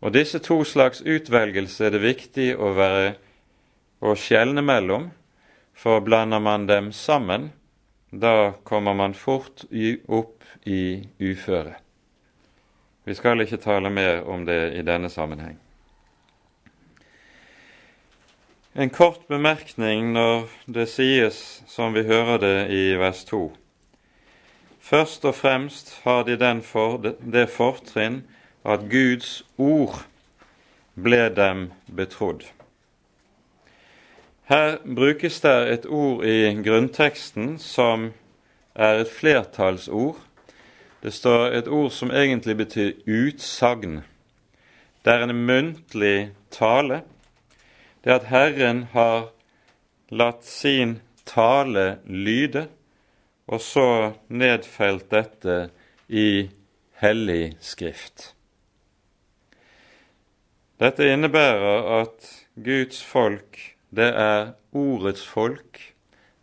Og 0.00 0.14
disse 0.14 0.38
to 0.38 0.64
slags 0.64 1.00
utvelgelse 1.00 1.86
er 1.86 1.90
det 1.94 2.02
viktig 2.02 2.56
å 2.58 2.74
være 2.74 3.14
å 4.06 4.14
skjelne 4.18 4.62
mellom, 4.62 5.10
for 5.76 6.00
blander 6.00 6.40
man 6.40 6.66
dem 6.68 6.92
sammen, 6.94 7.50
da 8.10 8.54
kommer 8.64 8.94
man 8.94 9.14
fort 9.14 9.64
opp 10.08 10.44
i 10.64 11.08
uføre. 11.20 11.74
Vi 13.04 13.14
skal 13.14 13.42
ikke 13.42 13.60
tale 13.62 13.90
mer 13.90 14.24
om 14.26 14.46
det 14.46 14.74
i 14.78 14.82
denne 14.86 15.10
sammenheng. 15.12 15.58
En 18.76 18.90
kort 18.90 19.28
bemerkning 19.28 20.10
når 20.12 20.48
det 20.66 20.88
sies 20.92 21.36
som 21.70 21.94
vi 21.96 22.02
hører 22.04 22.40
det 22.42 22.56
i 22.74 22.82
vers 22.98 23.22
2. 23.24 23.46
Først 24.80 25.24
og 25.24 25.34
fremst 25.34 25.94
har 26.04 26.26
de 26.28 26.36
for, 26.62 26.98
det 26.98 27.48
fortrinn 27.50 28.24
at 28.64 28.84
Guds 28.90 29.42
ord 29.56 30.04
ble 30.94 31.28
dem 31.30 31.70
betrodd. 31.88 32.44
Her 34.46 34.78
brukes 34.94 35.40
det 35.40 35.56
et 35.72 35.86
ord 35.86 36.24
i 36.24 36.54
grunnteksten 36.62 37.56
som 37.58 38.12
er 38.74 39.02
et 39.02 39.10
flertallsord, 39.10 40.20
det 41.02 41.12
står 41.14 41.52
et 41.54 41.68
ord 41.68 41.90
som 41.94 42.10
egentlig 42.10 42.56
betyr 42.56 42.92
utsagn. 43.06 44.00
Det 45.04 45.12
er 45.12 45.22
en 45.22 45.44
muntlig 45.46 46.32
tale. 46.50 47.02
Det 48.04 48.10
at 48.10 48.26
Herren 48.30 48.88
har 48.90 49.28
latt 50.10 50.42
sin 50.46 50.96
tale 51.26 51.98
lyde, 52.06 52.66
og 53.46 53.62
så 53.62 54.14
nedfelt 54.28 55.10
dette 55.10 55.68
i 56.08 56.48
hellig 57.02 57.56
skrift. 57.62 58.32
Dette 60.82 61.06
innebærer 61.06 61.86
at 62.00 62.26
Guds 62.58 62.98
folk, 63.04 63.75
det 63.96 64.12
er 64.12 64.50
ordets 64.76 65.24
folk, 65.24 65.80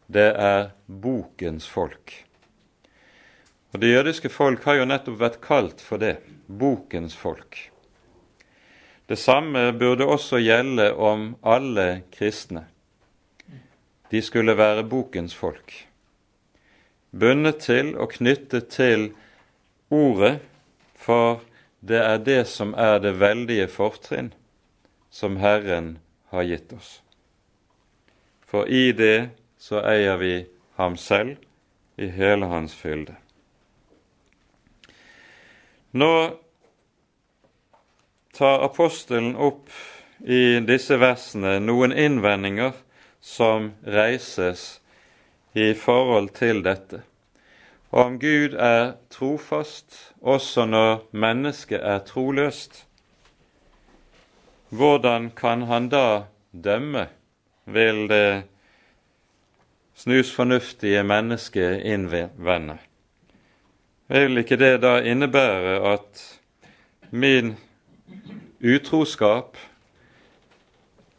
det 0.09 0.29
er 0.33 0.71
bokens 0.87 1.67
folk. 1.69 2.13
Og 3.73 3.79
Det 3.79 3.89
jødiske 3.89 4.29
folk 4.29 4.63
har 4.63 4.79
jo 4.79 4.89
nettopp 4.89 5.19
vært 5.19 5.39
kalt 5.41 5.81
for 5.81 6.01
det 6.01 6.17
bokens 6.47 7.15
folk. 7.17 7.57
Det 9.09 9.17
samme 9.19 9.71
burde 9.77 10.05
også 10.05 10.39
gjelde 10.41 10.93
om 10.93 11.35
alle 11.41 12.03
kristne. 12.13 12.65
De 14.11 14.21
skulle 14.21 14.57
være 14.57 14.85
bokens 14.85 15.35
folk, 15.35 15.73
bundet 17.11 17.59
til 17.65 17.95
og 17.97 18.13
knyttet 18.13 18.69
til 18.69 19.11
ordet, 19.89 20.39
for 20.95 21.41
det 21.81 22.01
er 22.01 22.17
det 22.17 22.43
som 22.47 22.73
er 22.77 22.99
det 23.01 23.17
veldige 23.19 23.67
fortrinn 23.67 24.33
som 25.09 25.37
Herren 25.41 25.97
har 26.29 26.45
gitt 26.49 26.73
oss. 26.73 27.01
For 28.53 28.69
i 28.69 28.91
det 28.93 29.31
så 29.57 29.79
eier 29.81 30.19
vi 30.21 30.33
ham 30.77 30.93
selv 31.01 31.39
i 31.97 32.05
hele 32.13 32.45
hans 32.45 32.75
fylde. 32.77 33.15
Nå 35.97 36.13
tar 38.37 38.61
apostelen 38.67 39.33
opp 39.35 39.73
i 40.21 40.59
disse 40.69 40.99
versene 41.01 41.55
noen 41.65 41.97
innvendinger 41.97 42.77
som 43.25 43.71
reises 43.81 44.67
i 45.57 45.71
forhold 45.73 46.29
til 46.37 46.61
dette. 46.61 47.01
Om 47.89 48.21
Gud 48.21 48.53
er 48.53 48.95
trofast 49.09 49.97
også 50.21 50.67
når 50.69 51.03
mennesket 51.09 51.81
er 51.81 52.05
troløst, 52.05 52.83
hvordan 54.69 55.31
kan 55.37 55.65
han 55.73 55.89
da 55.89 56.29
dømme, 56.53 57.07
vil 57.65 58.07
det 58.09 58.43
snusfornuftige 59.95 61.03
mennesket 61.03 61.81
innvende. 61.85 62.77
Vil 64.07 64.37
ikke 64.37 64.57
det 64.59 64.81
da 64.83 64.97
innebære 65.01 65.77
at 65.93 66.23
min 67.11 67.55
utroskap 68.63 69.57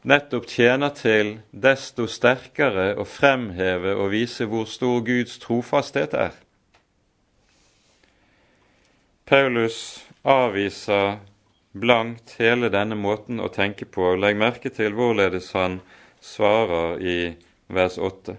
nettopp 0.04 0.46
tjener 0.50 0.92
til 0.94 1.38
desto 1.50 2.06
sterkere 2.10 2.92
å 3.00 3.06
fremheve 3.08 3.94
og 3.96 4.12
vise 4.12 4.44
hvor 4.48 4.68
stor 4.68 5.00
Guds 5.06 5.38
trofasthet 5.40 6.16
er? 6.18 6.34
Paulus 9.24 10.04
avviser 10.24 11.16
blankt 11.72 12.36
hele 12.38 12.68
denne 12.68 12.96
måten 13.00 13.40
å 13.40 13.48
tenke 13.48 13.88
på. 13.88 14.12
Legg 14.20 14.36
merke 14.36 14.70
til 14.70 14.92
hvorledes 14.92 15.50
han 15.56 15.80
svarer 16.24 17.00
i 17.00 17.36
vers 17.66 17.98
8. 17.98 18.36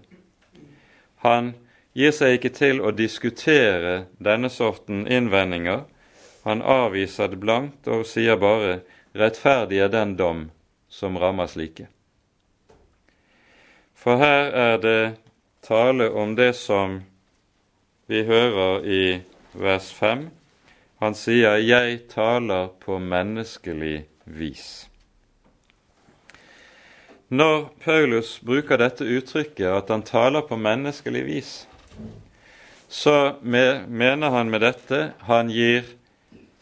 Han 1.26 1.54
gir 1.94 2.14
seg 2.16 2.38
ikke 2.38 2.52
til 2.58 2.82
å 2.82 2.94
diskutere 2.96 4.06
denne 4.18 4.50
sorten 4.50 5.06
innvendinger. 5.06 5.86
Han 6.46 6.62
avviser 6.62 7.30
det 7.32 7.40
blankt 7.42 7.88
og 7.88 8.06
sier 8.10 8.38
bare 8.42 8.82
'rettferdig 9.16 9.80
er 9.80 9.92
den 9.94 10.16
dom 10.18 10.52
som 10.90 11.18
rammer 11.18 11.48
slike'. 11.48 11.88
For 13.94 14.18
her 14.18 14.52
er 14.54 14.78
det 14.78 15.18
tale 15.62 16.10
om 16.12 16.36
det 16.36 16.54
som 16.56 17.04
vi 18.08 18.24
hører 18.24 18.86
i 18.86 19.22
vers 19.54 19.94
5. 19.94 20.30
Han 21.00 21.14
sier 21.14 21.58
'Jeg 21.58 22.08
taler 22.10 22.68
på 22.68 23.00
menneskelig 23.00 24.06
vis'. 24.26 24.95
Når 27.36 27.72
Paulus 27.84 28.38
bruker 28.46 28.80
dette 28.80 29.04
uttrykket, 29.04 29.68
at 29.68 29.90
han 29.92 30.04
taler 30.06 30.46
på 30.48 30.56
menneskelig 30.56 31.24
vis, 31.26 31.52
så 32.88 33.36
mener 33.42 34.32
han 34.32 34.52
med 34.54 34.64
dette 34.64 35.00
han 35.28 35.50
gir 35.52 35.90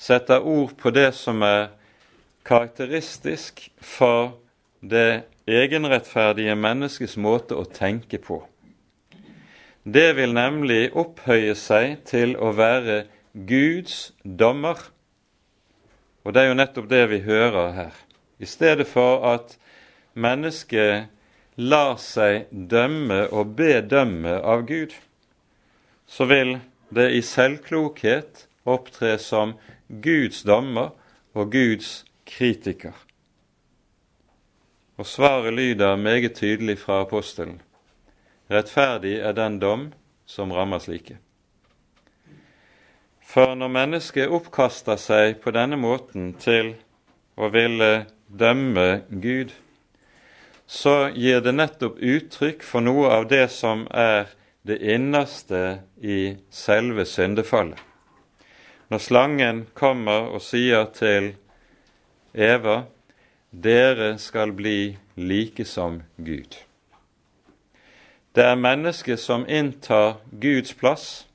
setter 0.01 0.41
ord 0.41 0.73
på 0.79 0.89
det 0.95 1.11
som 1.15 1.43
er 1.45 1.67
karakteristisk 2.47 3.67
for 3.79 4.33
det 4.81 5.23
egenrettferdige 5.47 6.55
menneskets 6.59 7.15
måte 7.21 7.59
å 7.59 7.67
tenke 7.67 8.17
på. 8.23 8.41
Det 9.83 10.13
vil 10.17 10.33
nemlig 10.35 10.93
opphøye 10.95 11.55
seg 11.59 11.99
til 12.07 12.37
å 12.39 12.53
være 12.55 13.03
Guds 13.33 14.13
dommer. 14.23 14.79
Og 16.23 16.33
det 16.33 16.43
er 16.43 16.49
jo 16.51 16.59
nettopp 16.59 16.87
det 16.89 17.03
vi 17.11 17.19
hører 17.27 17.75
her. 17.75 17.97
I 18.39 18.47
stedet 18.47 18.87
for 18.87 19.25
at 19.27 19.57
mennesket 20.13 21.09
lar 21.55 21.97
seg 22.01 22.47
dømme 22.51 23.27
og 23.31 23.55
bedømme 23.57 24.39
av 24.41 24.65
Gud, 24.69 24.93
så 26.07 26.25
vil 26.29 26.57
det 26.93 27.09
i 27.17 27.21
selvklokhet 27.25 28.47
opptre 28.69 29.17
som 29.21 29.55
Guds 29.87 30.43
dommer 30.47 30.93
og 31.33 31.51
Guds 31.53 32.03
kritiker. 32.29 32.93
Og 34.97 35.07
svaret 35.09 35.53
lyder 35.53 35.95
meget 35.95 36.35
tydelig 36.37 36.77
fra 36.79 37.01
apostelen. 37.01 37.61
Rettferdig 38.51 39.17
er 39.19 39.33
den 39.33 39.59
dom 39.59 39.91
som 40.25 40.51
rammer 40.51 40.79
slike. 40.79 41.17
For 43.23 43.55
når 43.55 43.71
mennesket 43.73 44.29
oppkaster 44.29 44.99
seg 45.01 45.39
på 45.41 45.51
denne 45.55 45.79
måten 45.79 46.33
til 46.37 46.75
å 47.33 47.49
ville 47.49 48.05
dømme 48.29 49.03
Gud, 49.09 49.53
så 50.73 51.09
gir 51.13 51.41
det 51.45 51.51
nettopp 51.53 51.99
uttrykk 52.01 52.63
for 52.65 52.81
noe 52.81 53.11
av 53.13 53.27
det 53.29 53.45
som 53.53 53.83
er 53.93 54.31
det 54.65 54.79
innerste 54.81 55.83
i 56.01 56.33
selve 56.49 57.05
syndefallet. 57.05 57.77
Når 58.89 59.01
slangen 59.05 59.59
kommer 59.77 60.31
og 60.33 60.41
sier 60.41 60.87
til 60.97 61.35
Eva 62.33 62.83
dere 63.53 64.15
skal 64.17 64.55
bli 64.57 64.95
like 65.13 65.65
som 65.69 66.01
Gud. 66.17 66.57
Det 68.33 68.41
er 68.41 68.57
mennesket 68.57 69.21
som 69.21 69.45
inntar 69.45 70.17
Guds 70.41 70.73
plass, 70.73 71.27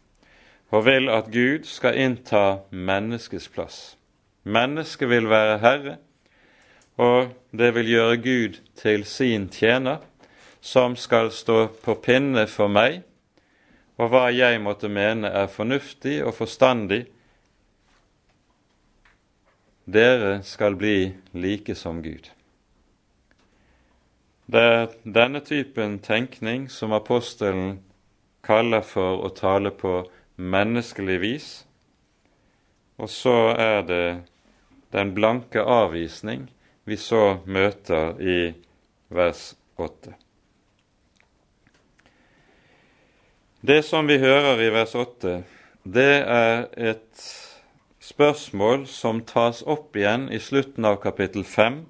og 0.74 0.82
vil 0.90 1.06
at 1.14 1.30
Gud 1.30 1.62
skal 1.70 1.94
innta 1.94 2.64
menneskets 2.74 3.46
plass. 3.54 3.78
Mennesket 4.42 5.08
vil 5.08 5.30
være 5.30 5.58
herre, 5.62 5.96
og 6.98 7.30
det 7.54 7.70
vil 7.76 7.92
gjøre 7.92 8.16
Gud 8.22 8.58
til 8.76 9.04
sin 9.06 9.48
tjener, 9.48 10.02
som 10.60 10.96
skal 10.96 11.30
stå 11.30 11.68
på 11.84 11.94
pinne 12.02 12.46
for 12.50 12.68
meg, 12.68 13.04
og 13.98 14.10
hva 14.10 14.26
jeg 14.34 14.58
måtte 14.62 14.90
mene 14.90 15.30
er 15.30 15.46
fornuftig 15.50 16.18
og 16.26 16.34
forstandig. 16.34 17.04
Dere 19.86 20.42
skal 20.44 20.76
bli 20.78 21.14
like 21.32 21.74
som 21.78 22.02
Gud. 22.02 22.28
Det 24.48 24.60
er 24.60 24.92
denne 25.04 25.40
typen 25.44 25.98
tenkning 26.02 26.68
som 26.72 26.92
apostelen 26.96 27.80
kaller 28.44 28.82
for 28.82 29.22
å 29.26 29.32
tale 29.34 29.70
på 29.70 30.02
menneskelig 30.36 31.18
vis, 31.20 31.48
og 32.98 33.10
så 33.12 33.36
er 33.54 33.82
det 33.86 34.06
den 34.94 35.12
blanke 35.14 35.62
avvisning 35.62 36.48
vi 36.88 36.96
så 36.96 37.40
møter 37.44 38.16
i 38.20 38.38
vers 39.12 39.52
8. 39.76 40.14
Det 43.60 43.82
som 43.84 44.08
vi 44.08 44.16
hører 44.22 44.62
i 44.64 44.70
vers 44.72 44.94
8, 44.96 45.42
det 45.84 46.14
er 46.22 46.64
et 46.78 47.26
spørsmål 48.00 48.86
som 48.88 49.20
tas 49.28 49.60
opp 49.68 49.96
igjen 49.98 50.28
i 50.32 50.40
slutten 50.40 50.88
av 50.88 51.00
kapittel 51.02 51.44
5 51.44 51.82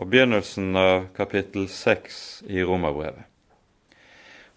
og 0.00 0.12
begynnelsen 0.12 0.76
av 0.78 1.10
kapittel 1.16 1.66
6 1.68 2.20
i 2.46 2.62
Romerbrevet. 2.62 3.26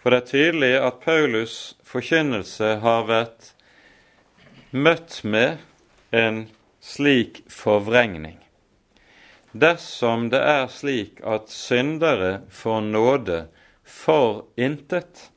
For 0.04 0.12
det 0.12 0.22
er 0.22 0.30
tydelig 0.30 0.74
at 0.84 1.02
Paulus' 1.02 1.74
forkynnelse 1.88 2.76
har 2.84 3.08
vært 3.10 3.54
møtt 4.72 5.22
med 5.24 5.64
en 6.12 6.46
slik 6.84 7.42
forvrengning. 7.50 8.38
Dersom 9.54 10.30
det 10.34 10.42
er 10.42 10.68
slik 10.74 11.22
at 11.22 11.50
syndere 11.54 12.42
får 12.50 12.82
nåde 12.82 13.40
for 13.86 14.46
intet, 14.58 15.30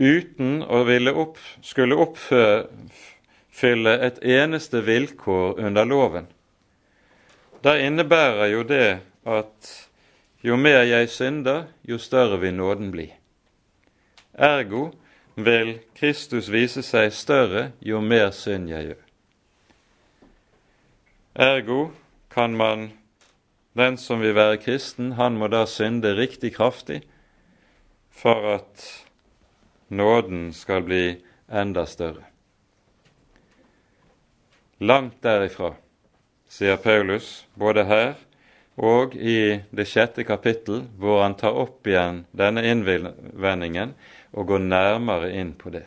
uten 0.00 0.62
å 0.64 0.80
opp, 1.12 1.38
skulle 1.62 1.98
oppfylle 2.00 3.92
et 4.08 4.22
eneste 4.24 4.80
vilkår 4.80 5.60
under 5.60 5.84
loven, 5.84 6.26
da 7.62 7.76
innebærer 7.78 8.48
jo 8.56 8.62
det 8.66 9.00
at 9.28 9.74
jo 10.42 10.56
mer 10.56 10.82
jeg 10.82 11.08
synder, 11.08 11.68
jo 11.86 11.98
større 11.98 12.40
vil 12.40 12.54
nåden 12.54 12.90
bli. 12.90 13.12
Ergo 14.34 14.90
vil 15.36 15.78
Kristus 15.94 16.48
vise 16.50 16.82
seg 16.82 17.12
større 17.14 17.70
jo 17.80 18.00
mer 18.00 18.32
synd 18.34 18.72
jeg 18.72 18.88
gjør. 18.88 19.04
Ergo 21.34 21.92
kan 22.32 22.56
man, 22.56 22.90
den 23.72 23.96
som 23.96 24.20
vil 24.20 24.34
være 24.36 24.60
kristen, 24.60 25.14
han 25.16 25.38
må 25.40 25.48
da 25.52 25.64
synde 25.66 26.14
riktig 26.16 26.54
kraftig 26.56 27.02
for 28.12 28.54
at 28.56 28.84
nåden 29.88 30.50
skal 30.52 30.84
bli 30.84 31.04
enda 31.48 31.86
større. 31.88 32.26
Langt 34.82 35.22
derifra, 35.22 35.72
sier 36.50 36.76
Paulus, 36.76 37.46
både 37.54 37.84
her 37.86 38.14
og 38.76 39.14
i 39.14 39.60
det 39.70 39.86
sjette 39.88 40.24
kapittel, 40.24 40.82
hvor 40.98 41.22
han 41.22 41.36
tar 41.38 41.56
opp 41.56 41.86
igjen 41.86 42.24
denne 42.32 42.64
innvendingen 42.66 43.94
og 44.32 44.48
går 44.48 44.64
nærmere 44.64 45.32
inn 45.36 45.52
på 45.56 45.70
det. 45.70 45.84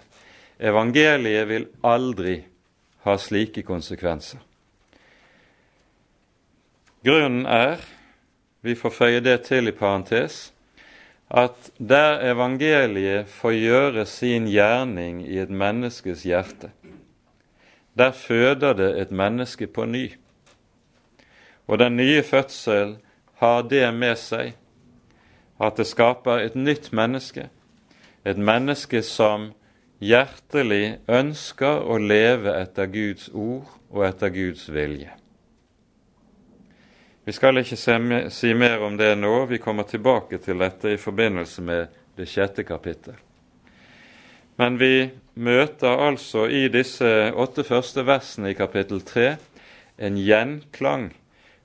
Evangeliet 0.60 1.50
vil 1.50 1.68
aldri 1.84 2.38
ha 3.06 3.18
slike 3.20 3.66
konsekvenser. 3.68 4.40
Grunnen 7.06 7.46
er, 7.46 7.78
vi 8.66 8.74
får 8.74 8.90
føye 8.90 9.22
det 9.22 9.44
til 9.46 9.70
i 9.70 9.72
parentes, 9.78 10.50
at 11.30 11.68
der 11.78 12.24
evangeliet 12.32 13.28
får 13.30 13.52
gjøre 13.54 14.06
sin 14.10 14.48
gjerning 14.50 15.20
i 15.22 15.38
et 15.38 15.52
menneskes 15.54 16.24
hjerte, 16.26 16.72
der 17.94 18.10
føder 18.12 18.74
det 18.74 18.88
et 19.02 19.12
menneske 19.12 19.68
på 19.68 19.86
ny. 19.86 20.16
Og 21.68 21.80
den 21.80 21.98
nye 21.98 22.24
fødsel 22.24 22.96
har 23.38 23.62
det 23.62 23.86
med 23.94 24.18
seg 24.18 24.56
at 25.62 25.78
det 25.78 25.86
skaper 25.86 26.42
et 26.42 26.56
nytt 26.58 26.90
menneske, 26.90 27.50
et 28.26 28.38
menneske 28.38 29.04
som 29.06 29.52
hjertelig 30.02 30.98
ønsker 31.06 31.86
å 31.86 32.00
leve 32.02 32.58
etter 32.64 32.90
Guds 32.90 33.30
ord 33.30 33.70
og 33.94 34.08
etter 34.10 34.34
Guds 34.34 34.66
vilje. 34.74 35.14
Vi 37.26 37.34
skal 37.34 37.58
ikke 37.58 38.30
si 38.30 38.54
mer 38.54 38.84
om 38.86 38.98
det 38.98 39.16
nå, 39.18 39.46
vi 39.50 39.58
kommer 39.58 39.88
tilbake 39.90 40.38
til 40.38 40.60
dette 40.62 40.92
i 40.94 40.98
forbindelse 41.02 41.62
med 41.66 41.96
det 42.16 42.28
sjette 42.30 42.62
kapittel. 42.64 43.16
Men 44.62 44.78
vi 44.78 45.10
møter 45.34 45.98
altså 46.06 46.46
i 46.48 46.68
disse 46.70 47.10
åtte 47.34 47.66
første 47.66 48.06
versene 48.06 48.54
i 48.54 48.58
kapittel 48.58 49.02
tre 49.02 49.36
en 49.98 50.20
gjenklang 50.22 51.10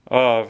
av 0.08 0.48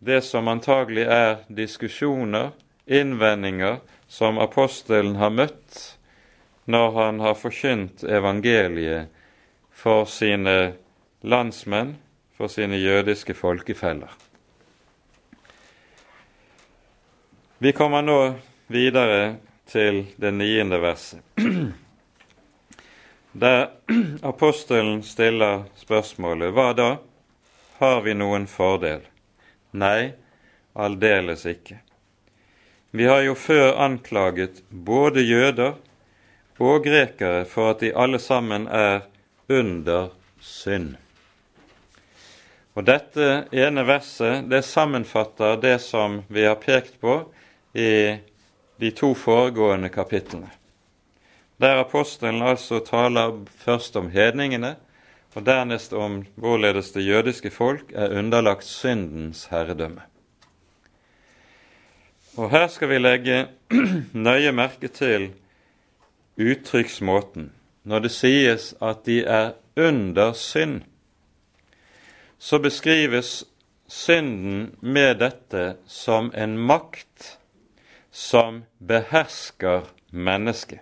det 0.00 0.22
som 0.24 0.48
antagelig 0.48 1.04
er 1.04 1.44
diskusjoner 1.52 2.54
innvendinger 2.86 3.82
som 4.08 4.40
apostelen 4.40 5.20
har 5.20 5.36
møtt 5.36 5.82
når 6.64 6.90
han 6.96 7.20
har 7.20 7.36
forkynt 7.38 8.08
evangeliet 8.08 9.12
for 9.76 10.08
sine 10.10 10.72
landsmenn, 11.22 11.96
for 12.36 12.48
sine 12.48 12.76
jødiske 12.76 13.34
folkefeller. 13.34 14.12
Vi 17.58 17.72
kommer 17.72 18.02
nå 18.04 18.34
videre 18.68 19.36
til 19.66 20.04
det 20.20 20.34
niende 20.36 20.78
verset, 20.80 21.22
der 23.32 23.70
apostelen 24.22 25.02
stiller 25.02 25.64
spørsmålet 25.80 26.52
hva 26.52 26.70
da? 26.76 26.90
Har 27.80 28.00
vi 28.04 28.14
noen 28.16 28.46
fordel? 28.48 29.02
Nei, 29.76 30.12
aldeles 30.76 31.44
ikke. 31.48 31.80
Vi 32.96 33.04
har 33.04 33.20
jo 33.26 33.34
før 33.36 33.74
anklaget 33.84 34.62
både 34.70 35.24
jøder 35.24 35.74
og 36.58 36.84
grekere 36.84 37.44
for 37.44 37.74
at 37.74 37.82
de 37.84 37.92
alle 37.92 38.20
sammen 38.20 38.68
er 38.68 39.04
under 39.52 40.08
synd. 40.40 40.94
Og 42.76 42.84
Dette 42.84 43.46
ene 43.56 43.86
verset 43.88 44.50
det 44.50 44.60
sammenfatter 44.68 45.56
det 45.60 45.78
som 45.80 46.20
vi 46.28 46.44
har 46.44 46.58
pekt 46.60 46.98
på 47.00 47.22
i 47.72 47.92
de 48.76 48.90
to 48.92 49.14
foregående 49.16 49.88
kapitlene. 49.88 50.50
Der 51.56 51.80
apostelen 51.80 52.42
altså 52.44 52.82
taler 52.84 53.32
først 53.64 53.96
om 53.96 54.10
hedningene, 54.12 54.74
og 55.36 55.44
dernest 55.44 55.92
om 55.92 56.22
hvorledes 56.40 56.94
det 56.94 57.04
jødiske 57.04 57.50
folk 57.52 57.92
er 57.92 58.12
underlagt 58.18 58.64
syndens 58.64 59.44
herredømme. 59.50 60.00
Og 62.36 62.50
her 62.50 62.68
skal 62.72 62.88
vi 62.88 63.00
legge 63.00 63.42
nøye 64.28 64.52
merke 64.52 64.88
til 64.88 65.30
uttrykksmåten. 66.40 67.50
Når 67.84 68.04
det 68.04 68.12
sies 68.12 68.74
at 68.80 69.04
de 69.06 69.22
er 69.24 69.52
under 69.76 70.32
synd, 70.32 70.82
så 72.38 72.58
beskrives 72.58 73.44
synden 73.88 74.76
med 74.80 75.18
dette 75.22 75.76
som 75.86 76.30
en 76.34 76.58
makt 76.58 77.38
som 78.10 78.64
behersker 78.78 79.86
mennesket. 80.10 80.80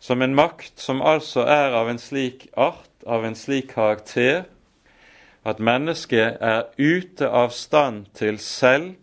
Som 0.00 0.22
en 0.22 0.34
makt 0.34 0.80
som 0.80 1.02
altså 1.02 1.44
er 1.44 1.76
av 1.76 1.90
en 1.90 2.00
slik 2.00 2.48
art, 2.56 2.88
av 3.06 3.24
en 3.24 3.36
slik 3.36 3.72
karakter, 3.74 4.46
at 5.44 5.60
mennesket 5.60 6.40
er 6.40 6.68
ute 6.76 7.28
av 7.28 7.52
stand 7.56 8.06
til 8.16 8.38
selv 8.40 8.96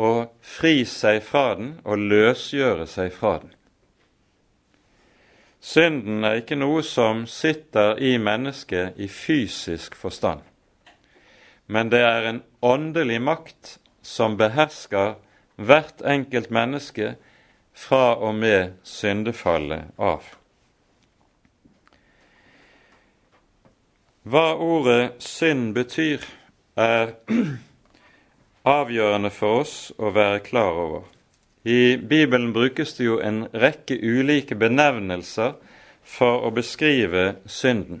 å 0.00 0.30
fri 0.42 0.82
seg 0.88 1.22
fra 1.26 1.54
den 1.58 1.72
og 1.84 2.06
løsgjøre 2.10 2.86
seg 2.90 3.12
fra 3.14 3.38
den. 3.42 3.52
Synden 5.60 6.24
er 6.24 6.40
ikke 6.40 6.56
noe 6.56 6.80
som 6.82 7.26
sitter 7.28 7.98
i 8.00 8.14
mennesket 8.16 8.96
i 8.96 9.08
fysisk 9.12 9.94
forstand, 9.94 10.40
men 11.68 11.92
det 11.92 12.00
er 12.00 12.28
en 12.30 12.42
åndelig 12.64 13.20
makt 13.20 13.76
som 14.02 14.38
behersker 14.40 15.18
hvert 15.60 16.00
enkelt 16.00 16.50
menneske 16.50 17.14
fra 17.76 18.16
og 18.16 18.34
med 18.34 18.72
syndefallet 18.82 19.92
av. 20.00 20.24
Hva 24.24 24.52
ordet 24.56 25.20
synd 25.24 25.74
betyr, 25.76 26.24
er 26.76 27.14
avgjørende 28.78 29.30
for 29.32 29.62
oss 29.62 29.74
å 29.98 30.12
være 30.16 30.42
klar 30.44 30.76
over. 30.76 31.08
I 31.62 31.96
Bibelen 31.96 32.52
brukes 32.52 32.94
det 32.96 33.04
jo 33.04 33.18
en 33.20 33.44
rekke 33.52 33.98
ulike 34.00 34.56
benevnelser 34.56 35.58
for 36.04 36.46
å 36.48 36.52
beskrive 36.56 37.34
synden. 37.44 38.00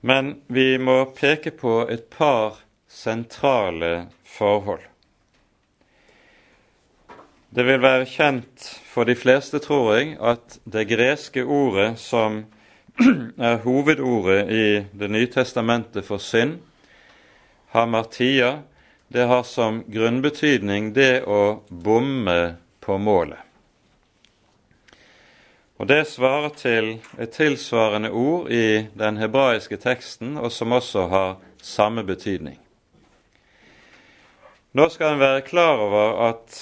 Men 0.00 0.38
vi 0.48 0.78
må 0.78 1.04
peke 1.14 1.52
på 1.54 1.82
et 1.92 2.08
par 2.10 2.62
sentrale 2.88 4.08
forhold. 4.24 4.82
Det 7.52 7.66
vil 7.68 7.82
være 7.84 8.08
kjent 8.08 8.64
for 8.88 9.04
de 9.04 9.14
fleste, 9.14 9.60
tror 9.60 9.92
jeg, 9.94 10.16
at 10.16 10.56
det 10.64 10.88
greske 10.88 11.44
ordet 11.44 11.98
som 12.00 12.46
er 13.50 13.60
hovedordet 13.64 14.48
i 14.48 14.64
Det 14.98 15.08
nye 15.12 15.28
testamentet 15.28 16.04
for 16.04 16.20
synd, 16.20 16.58
hamartia, 17.76 18.62
det 19.12 19.22
har 19.22 19.42
som 19.42 19.84
grunnbetydning 19.86 20.92
det 20.92 21.24
å 21.28 21.62
bomme 21.68 22.54
på 22.80 22.96
målet. 22.98 23.38
Og 25.76 25.86
Det 25.86 26.04
svarer 26.08 26.48
til 26.56 26.88
et 27.20 27.34
tilsvarende 27.34 28.08
ord 28.10 28.48
i 28.48 28.86
den 28.94 29.18
hebraiske 29.20 29.76
teksten, 29.76 30.38
og 30.38 30.52
som 30.52 30.72
også 30.72 31.06
har 31.12 31.36
samme 31.60 32.04
betydning. 32.08 32.56
Nå 34.72 34.88
skal 34.88 35.16
en 35.16 35.20
være 35.20 35.44
klar 35.44 35.82
over 35.84 36.28
at 36.30 36.60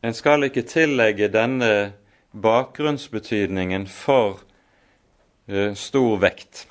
en 0.00 0.16
skal 0.16 0.48
ikke 0.48 0.64
tillegge 0.64 1.28
denne 1.28 1.92
bakgrunnsbetydningen 2.32 3.84
for 3.90 4.38
uh, 5.50 5.74
stor 5.76 6.16
vekt, 6.22 6.64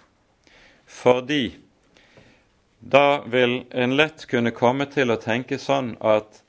fordi 0.87 1.51
da 2.85 3.23
vil 3.25 3.63
en 3.69 3.95
lett 3.95 4.25
kunne 4.27 4.51
komme 4.51 4.85
til 4.91 5.13
å 5.13 5.19
tenke 5.21 5.55
sånn 5.59 5.93
at 6.03 6.41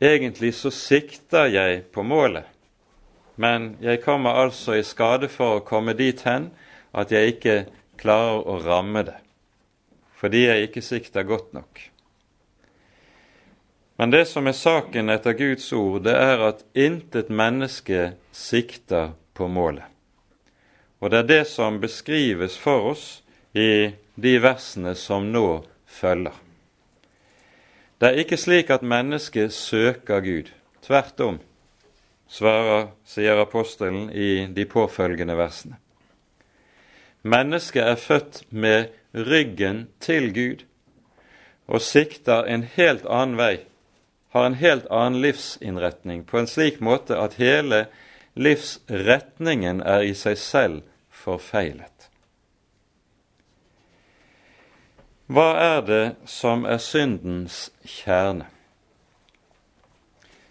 egentlig 0.00 0.54
så 0.56 0.72
sikter 0.72 1.50
jeg 1.52 1.84
på 1.92 2.04
målet, 2.06 2.48
men 3.36 3.74
jeg 3.84 4.00
kommer 4.04 4.40
altså 4.40 4.78
i 4.78 4.84
skade 4.86 5.28
for 5.28 5.58
å 5.58 5.64
komme 5.66 5.92
dit 5.98 6.24
hen 6.24 6.50
at 6.96 7.12
jeg 7.12 7.36
ikke 7.36 7.56
klarer 8.00 8.48
å 8.48 8.58
ramme 8.64 9.04
det, 9.06 9.18
fordi 10.16 10.46
jeg 10.46 10.68
ikke 10.70 10.84
sikter 10.84 11.28
godt 11.28 11.52
nok. 11.52 11.88
Men 14.00 14.10
det 14.10 14.24
som 14.26 14.48
er 14.48 14.56
saken 14.56 15.12
etter 15.12 15.36
Guds 15.36 15.68
ord, 15.76 16.00
det 16.08 16.16
er 16.16 16.40
at 16.48 16.64
intet 16.72 17.28
menneske 17.28 18.14
sikter 18.34 19.12
på 19.36 19.46
målet. 19.52 19.84
Og 20.98 21.12
det 21.12 21.18
er 21.20 21.28
det 21.28 21.44
som 21.50 21.80
beskrives 21.82 22.56
for 22.58 22.94
oss 22.94 23.04
i 23.54 23.92
de 24.14 24.36
versene 24.42 24.94
som 24.98 25.30
nå 25.32 25.62
følger. 25.86 26.34
Det 28.00 28.08
er 28.10 28.18
ikke 28.24 28.40
slik 28.40 28.70
at 28.74 28.82
mennesket 28.82 29.52
søker 29.54 30.20
Gud. 30.24 30.50
Tvert 30.82 31.20
om, 31.22 31.38
sier 32.26 33.38
apostelen 33.38 34.08
i 34.10 34.48
de 34.50 34.64
påfølgende 34.66 35.36
versene. 35.38 35.78
Mennesket 37.22 37.84
er 37.86 38.00
født 38.00 38.42
med 38.50 38.90
ryggen 39.14 39.86
til 40.02 40.32
Gud 40.34 40.64
og 41.70 41.80
sikter 41.80 42.48
en 42.50 42.64
helt 42.74 43.06
annen 43.06 43.38
vei, 43.38 43.60
har 44.34 44.48
en 44.48 44.58
helt 44.58 44.88
annen 44.90 45.22
livsinnretning, 45.22 46.24
på 46.26 46.40
en 46.40 46.50
slik 46.50 46.80
måte 46.82 47.14
at 47.14 47.38
hele 47.38 47.84
livsretningen 48.34 49.84
er 49.86 50.08
i 50.08 50.14
seg 50.18 50.40
selv 50.40 50.82
forfeilet. 51.12 51.91
Hva 55.26 55.52
er 55.58 55.80
det 55.86 56.06
som 56.26 56.64
er 56.64 56.80
syndens 56.82 57.68
kjerne? 57.86 58.48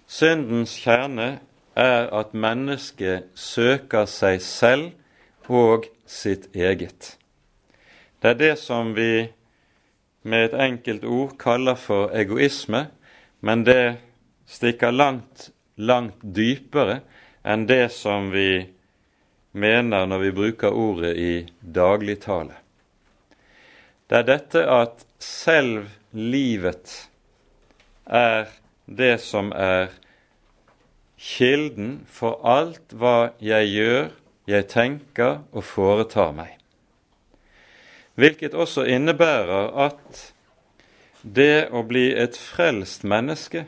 Syndens 0.08 0.78
kjerne 0.80 1.42
er 1.76 2.08
at 2.16 2.34
mennesket 2.34 3.28
søker 3.36 4.08
seg 4.08 4.42
selv 4.42 4.92
og 5.52 5.90
sitt 6.08 6.48
eget. 6.56 7.18
Det 8.22 8.30
er 8.32 8.40
det 8.40 8.54
som 8.60 8.94
vi 8.96 9.28
med 10.24 10.46
et 10.46 10.56
enkelt 10.56 11.04
ord 11.04 11.36
kaller 11.42 11.76
for 11.76 12.14
egoisme, 12.16 12.86
men 13.42 13.66
det 13.68 13.98
stikker 14.48 14.96
langt, 14.96 15.50
langt 15.76 16.22
dypere 16.24 17.02
enn 17.44 17.68
det 17.68 17.90
som 17.92 18.32
vi 18.32 18.64
mener 19.52 20.08
når 20.08 20.28
vi 20.28 20.36
bruker 20.40 20.72
ordet 20.72 21.16
i 21.18 21.34
dagligtale. 21.60 22.61
Det 24.12 24.18
er 24.20 24.26
dette 24.28 24.62
at 24.68 25.06
selv 25.24 25.86
livet 26.12 26.92
er 28.04 28.50
det 28.84 29.14
som 29.24 29.54
er 29.56 29.94
kilden 31.16 32.02
for 32.12 32.42
alt 32.44 32.92
hva 32.92 33.32
jeg 33.40 33.70
gjør, 33.72 34.10
jeg 34.52 34.68
tenker 34.68 35.38
og 35.56 35.64
foretar 35.64 36.34
meg. 36.36 36.58
Hvilket 38.20 38.52
også 38.52 38.84
innebærer 38.84 39.72
at 39.80 40.26
det 41.24 41.70
å 41.72 41.86
bli 41.88 42.10
et 42.12 42.36
frelst 42.36 43.08
menneske, 43.08 43.64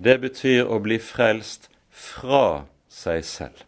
det 0.00 0.16
betyr 0.24 0.64
å 0.64 0.80
bli 0.80 0.96
frelst 0.96 1.68
fra 1.92 2.64
seg 2.88 3.28
selv. 3.28 3.60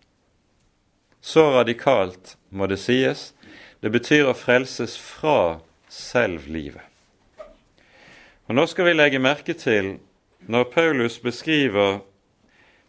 Så 1.20 1.50
radikalt 1.52 2.38
må 2.48 2.64
det 2.72 2.80
sies 2.80 3.34
det 3.82 3.90
betyr 3.90 4.30
å 4.30 4.38
frelses 4.38 4.94
fra 4.96 5.58
selvlivet. 5.90 6.86
Og 8.46 8.56
Nå 8.58 8.66
skal 8.70 8.88
vi 8.90 8.96
legge 8.96 9.22
merke 9.22 9.54
til, 9.58 9.96
når 10.46 10.70
Paulus 10.74 11.18
beskriver 11.22 12.00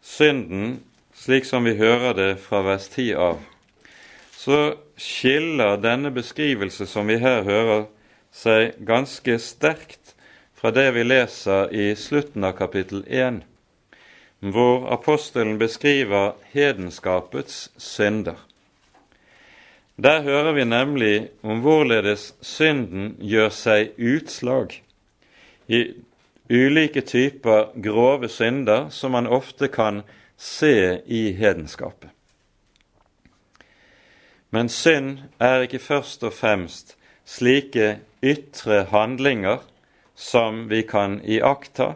synden 0.02 0.82
slik 1.14 1.46
som 1.46 1.66
vi 1.66 1.76
hører 1.78 2.14
det 2.18 2.32
fra 2.42 2.64
vers 2.66 2.88
10 2.90 3.14
av, 3.18 3.42
så 4.38 4.76
skiller 5.00 5.78
denne 5.82 6.12
beskrivelse 6.14 6.88
som 6.90 7.08
vi 7.08 7.20
her 7.22 7.46
hører, 7.48 7.86
seg 8.34 8.80
ganske 8.82 9.38
sterkt 9.40 10.16
fra 10.58 10.72
det 10.74 10.88
vi 10.96 11.04
leser 11.06 11.70
i 11.70 11.92
slutten 11.96 12.44
av 12.48 12.56
kapittel 12.58 13.04
1, 13.06 13.44
hvor 14.54 14.90
apostelen 14.92 15.60
beskriver 15.62 16.34
hedenskapets 16.52 17.70
synder. 17.78 18.42
Der 20.04 20.22
hører 20.22 20.52
vi 20.52 20.63
nemlig 20.66 21.30
om 21.44 21.62
hvorledes 21.63 22.34
synden 22.44 23.13
gjør 23.24 23.54
seg 23.56 23.94
utslag 23.96 24.74
i 25.72 25.80
ulike 26.52 27.06
typer 27.08 27.70
grove 27.86 28.28
synder 28.28 28.89
som 28.92 29.16
man 29.16 29.30
ofte 29.32 29.70
kan 29.72 30.02
se 30.36 31.00
i 31.08 31.32
hedenskapet. 31.39 32.10
Men 34.52 34.68
synd 34.68 35.24
er 35.39 35.63
ikke 35.63 35.80
først 35.80 36.28
og 36.28 36.36
fremst 36.36 36.98
slike 37.24 38.02
ytre 38.20 38.84
handlinger 38.92 39.63
som 40.20 40.66
vi 40.68 40.84
kan 40.84 41.22
iaktta, 41.24 41.94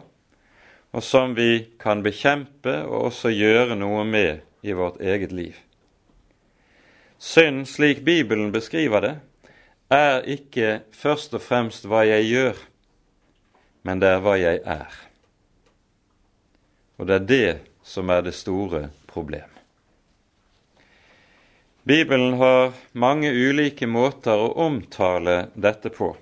og 0.96 1.04
som 1.04 1.36
vi 1.36 1.68
kan 1.76 2.00
bekjempe 2.02 2.80
og 2.88 3.12
også 3.12 3.36
gjøre 3.36 3.76
noe 3.76 4.08
med 4.08 4.40
i 4.64 4.72
vårt 4.72 4.96
eget 5.04 5.32
liv. 5.32 5.67
Synd, 7.18 7.66
slik 7.68 8.04
Bibelen 8.06 8.52
beskriver 8.52 9.00
det, 9.00 9.14
er 9.90 10.22
ikke 10.28 10.80
først 10.94 11.34
og 11.34 11.42
fremst 11.42 11.86
hva 11.88 12.04
jeg 12.06 12.28
gjør, 12.28 12.60
men 13.82 14.02
det 14.02 14.12
er 14.12 14.22
hva 14.22 14.36
jeg 14.38 14.60
er. 14.62 14.98
Og 16.98 17.08
det 17.08 17.16
er 17.16 17.26
det 17.26 17.54
som 17.82 18.10
er 18.10 18.22
det 18.22 18.36
store 18.38 18.88
problem. 19.10 19.48
Bibelen 21.88 22.36
har 22.38 22.74
mange 22.92 23.32
ulike 23.32 23.88
måter 23.88 24.36
å 24.36 24.52
omtale 24.68 25.48
dette 25.56 25.90
på, 25.90 26.12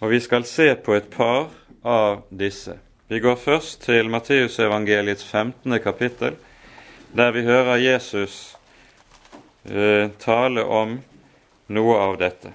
og 0.00 0.10
vi 0.10 0.20
skal 0.20 0.44
se 0.44 0.72
på 0.74 0.96
et 0.98 1.08
par 1.14 1.52
av 1.86 2.24
disse. 2.28 2.74
Vi 3.08 3.20
går 3.22 3.38
først 3.38 3.84
til 3.86 4.10
Matteusevangeliets 4.10 5.24
15. 5.24 5.78
kapittel, 5.80 6.36
der 7.14 7.30
vi 7.32 7.46
hører 7.46 7.80
Jesus 7.80 8.56
tale 10.18 10.64
om 10.64 10.96
noe 11.70 11.96
av 12.00 12.16
dette. 12.18 12.52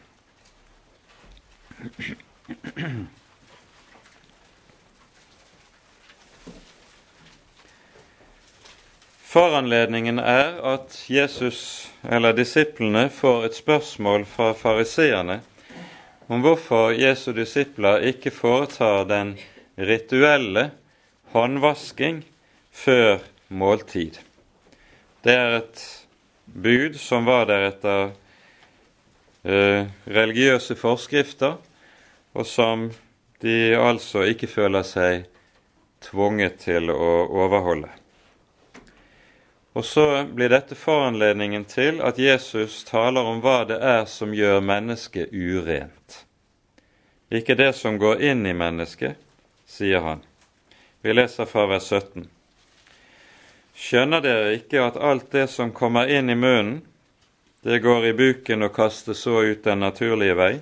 Foranledningen 9.35 10.19
er 10.19 10.55
at 10.63 10.95
Jesus, 11.11 11.91
eller 12.07 12.33
disiplene, 12.37 13.09
får 13.11 13.49
et 13.49 13.57
spørsmål 13.57 14.23
fra 14.29 14.53
fariseerne 14.55 15.41
om 16.31 16.41
hvorfor 16.41 16.93
Jesu 16.95 17.33
disipler 17.35 18.05
ikke 18.13 18.31
foretar 18.31 19.03
den 19.09 19.35
rituelle 19.75 20.69
håndvasking 21.35 22.23
før 22.71 23.19
måltid. 23.51 24.21
Det 25.25 25.35
er 25.35 25.59
et 25.59 25.83
bud 26.45 26.99
som 26.99 27.25
var 27.25 27.45
der 27.49 27.69
etter 27.69 28.11
eh, 29.43 29.87
religiøse 30.05 30.75
forskrifter, 30.79 31.57
og 32.35 32.47
som 32.47 32.89
de 33.43 33.75
altså 33.77 34.25
ikke 34.29 34.49
føler 34.49 34.85
seg 34.87 35.27
tvunget 36.05 36.59
til 36.65 36.91
å 36.93 37.11
overholde. 37.27 37.89
Og 39.75 39.83
så 39.85 40.23
blir 40.23 40.53
dette 40.53 40.75
foranledningen 40.75 41.65
til 41.67 41.99
at 41.99 42.19
Jesus 42.19 42.83
taler 42.87 43.27
om 43.27 43.41
hva 43.43 43.65
det 43.67 43.81
er 43.83 44.05
som 44.07 44.31
gjør 44.33 44.61
mennesket 44.63 45.33
urent. 45.35 46.21
Ikke 47.27 47.57
det 47.59 47.73
som 47.75 47.97
går 47.99 48.23
inn 48.23 48.45
i 48.47 48.55
mennesket, 48.55 49.19
sier 49.67 49.99
han. 50.05 50.23
Vi 51.03 51.13
leser 51.13 51.49
fra 51.49 51.65
vers 51.67 51.89
17. 51.91 52.29
Skjønner 53.75 54.23
dere 54.23 54.53
ikke 54.55 54.83
at 54.85 54.97
alt 54.97 55.31
det 55.35 55.49
som 55.51 55.73
kommer 55.75 56.07
inn 56.07 56.31
i 56.31 56.37
munnen, 56.39 56.81
det 57.65 57.81
går 57.83 58.11
i 58.11 58.13
buken 58.15 58.63
og 58.63 58.75
kastes 58.75 59.23
så 59.25 59.41
ut 59.41 59.63
den 59.65 59.81
naturlige 59.81 60.37
vei? 60.37 60.53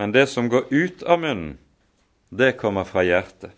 Men 0.00 0.14
det 0.14 0.26
som 0.32 0.48
går 0.50 0.72
ut 0.72 1.02
av 1.02 1.20
munnen, 1.22 1.58
det 2.34 2.56
kommer 2.58 2.88
fra 2.88 3.04
hjertet. 3.06 3.52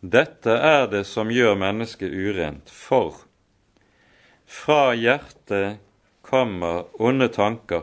Dette 0.00 0.52
er 0.52 0.86
det 0.92 1.02
som 1.08 1.32
gjør 1.32 1.58
mennesket 1.60 2.12
urent, 2.12 2.70
for 2.70 3.18
fra 4.46 4.94
hjertet 4.96 5.80
kommer 6.24 6.86
onde 7.02 7.28
tanker, 7.34 7.82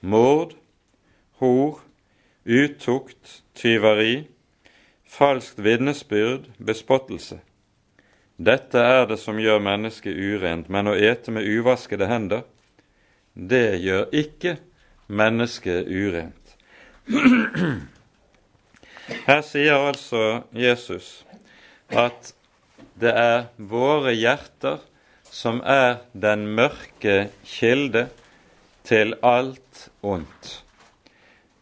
mord, 0.00 0.56
hor, 1.38 1.82
utukt, 2.44 3.42
tyveri, 3.54 4.26
falskt 5.06 5.60
vitnesbyrd, 5.62 6.50
bespottelse. 6.58 7.42
Dette 8.36 8.78
er 8.78 9.06
det 9.08 9.16
som 9.20 9.38
gjør 9.40 9.62
mennesket 9.64 10.12
urent, 10.16 10.68
men 10.68 10.90
å 10.90 10.96
ete 10.96 11.32
med 11.32 11.46
uvaskede 11.48 12.08
hender, 12.10 12.42
det 13.32 13.78
gjør 13.80 14.10
ikke 14.16 14.56
mennesket 15.08 15.88
urent. 15.88 16.56
Her 19.26 19.42
sier 19.46 19.78
altså 19.78 20.42
Jesus 20.56 21.22
at 21.88 22.32
det 22.98 23.12
er 23.12 23.48
våre 23.56 24.12
hjerter 24.16 24.80
som 25.30 25.60
er 25.62 26.00
den 26.12 26.46
mørke 26.56 27.28
kilde 27.46 28.06
til 28.88 29.14
alt 29.22 29.88
ondt. 30.02 30.62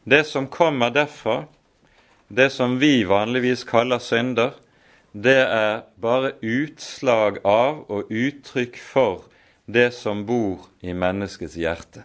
Det 0.05 0.25
som 0.29 0.47
kommer 0.53 0.93
derfra, 0.95 1.45
det 2.29 2.51
som 2.53 2.79
vi 2.81 3.05
vanligvis 3.09 3.65
kaller 3.69 4.03
synder, 4.03 4.53
det 5.15 5.41
er 5.47 5.85
bare 6.03 6.33
utslag 6.43 7.39
av 7.47 7.85
og 7.87 8.11
uttrykk 8.11 8.79
for 8.83 9.29
det 9.71 9.93
som 9.95 10.25
bor 10.27 10.67
i 10.83 10.91
menneskets 10.91 11.55
hjerte. 11.55 12.03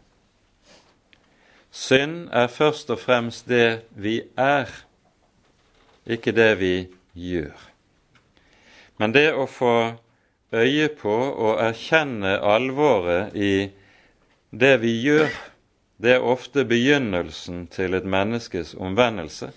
Synd 1.74 2.30
er 2.34 2.52
først 2.54 2.89
og 2.93 3.02
fremst 3.02 3.50
det 3.50 3.82
vi 3.98 4.19
er, 4.38 4.69
ikke 6.06 6.34
det 6.38 6.54
vi 6.62 6.76
gjør. 7.13 7.58
Men 9.02 9.13
det 9.15 9.32
å 9.34 9.48
få 9.50 9.76
øye 10.54 10.89
på 10.93 11.13
og 11.13 11.62
erkjenne 11.63 12.36
alvoret 12.45 13.34
i 13.34 13.69
det 14.50 14.76
vi 14.82 14.93
gjør, 15.02 15.34
det 15.98 16.13
er 16.15 16.26
ofte 16.26 16.63
begynnelsen 16.65 17.65
til 17.74 17.98
et 17.98 18.06
menneskes 18.06 18.76
omvendelse. 18.78 19.50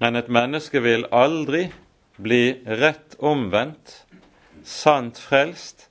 Men 0.00 0.16
et 0.16 0.28
menneske 0.28 0.82
vil 0.82 1.06
aldri 1.12 1.68
bli 2.22 2.60
rett 2.64 3.16
omvendt, 3.18 4.04
sant 4.64 5.18
frelst, 5.18 5.88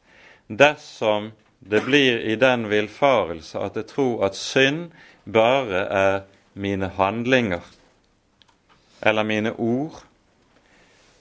dersom 0.47 1.31
det 1.59 1.81
blir 1.85 2.21
i 2.25 2.35
den 2.39 2.69
villfarelse 2.71 3.59
at 3.61 3.77
jeg 3.77 3.89
tror 3.91 4.25
at 4.29 4.37
synd 4.37 4.89
bare 5.29 5.85
er 5.93 6.15
mine 6.53 6.89
handlinger 6.95 7.65
eller 9.01 9.27
mine 9.27 9.53
ord 9.53 10.01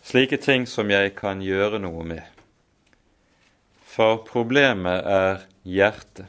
slike 0.09 0.39
ting 0.41 0.65
som 0.67 0.89
jeg 0.91 1.13
kan 1.19 1.43
gjøre 1.45 1.81
noe 1.83 2.05
med. 2.07 2.25
For 3.85 4.23
problemet 4.25 5.05
er 5.05 5.43
hjertet, 5.69 6.29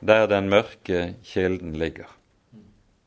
der 0.00 0.28
den 0.30 0.48
mørke 0.52 1.14
kilden 1.24 1.74
ligger. 1.80 2.08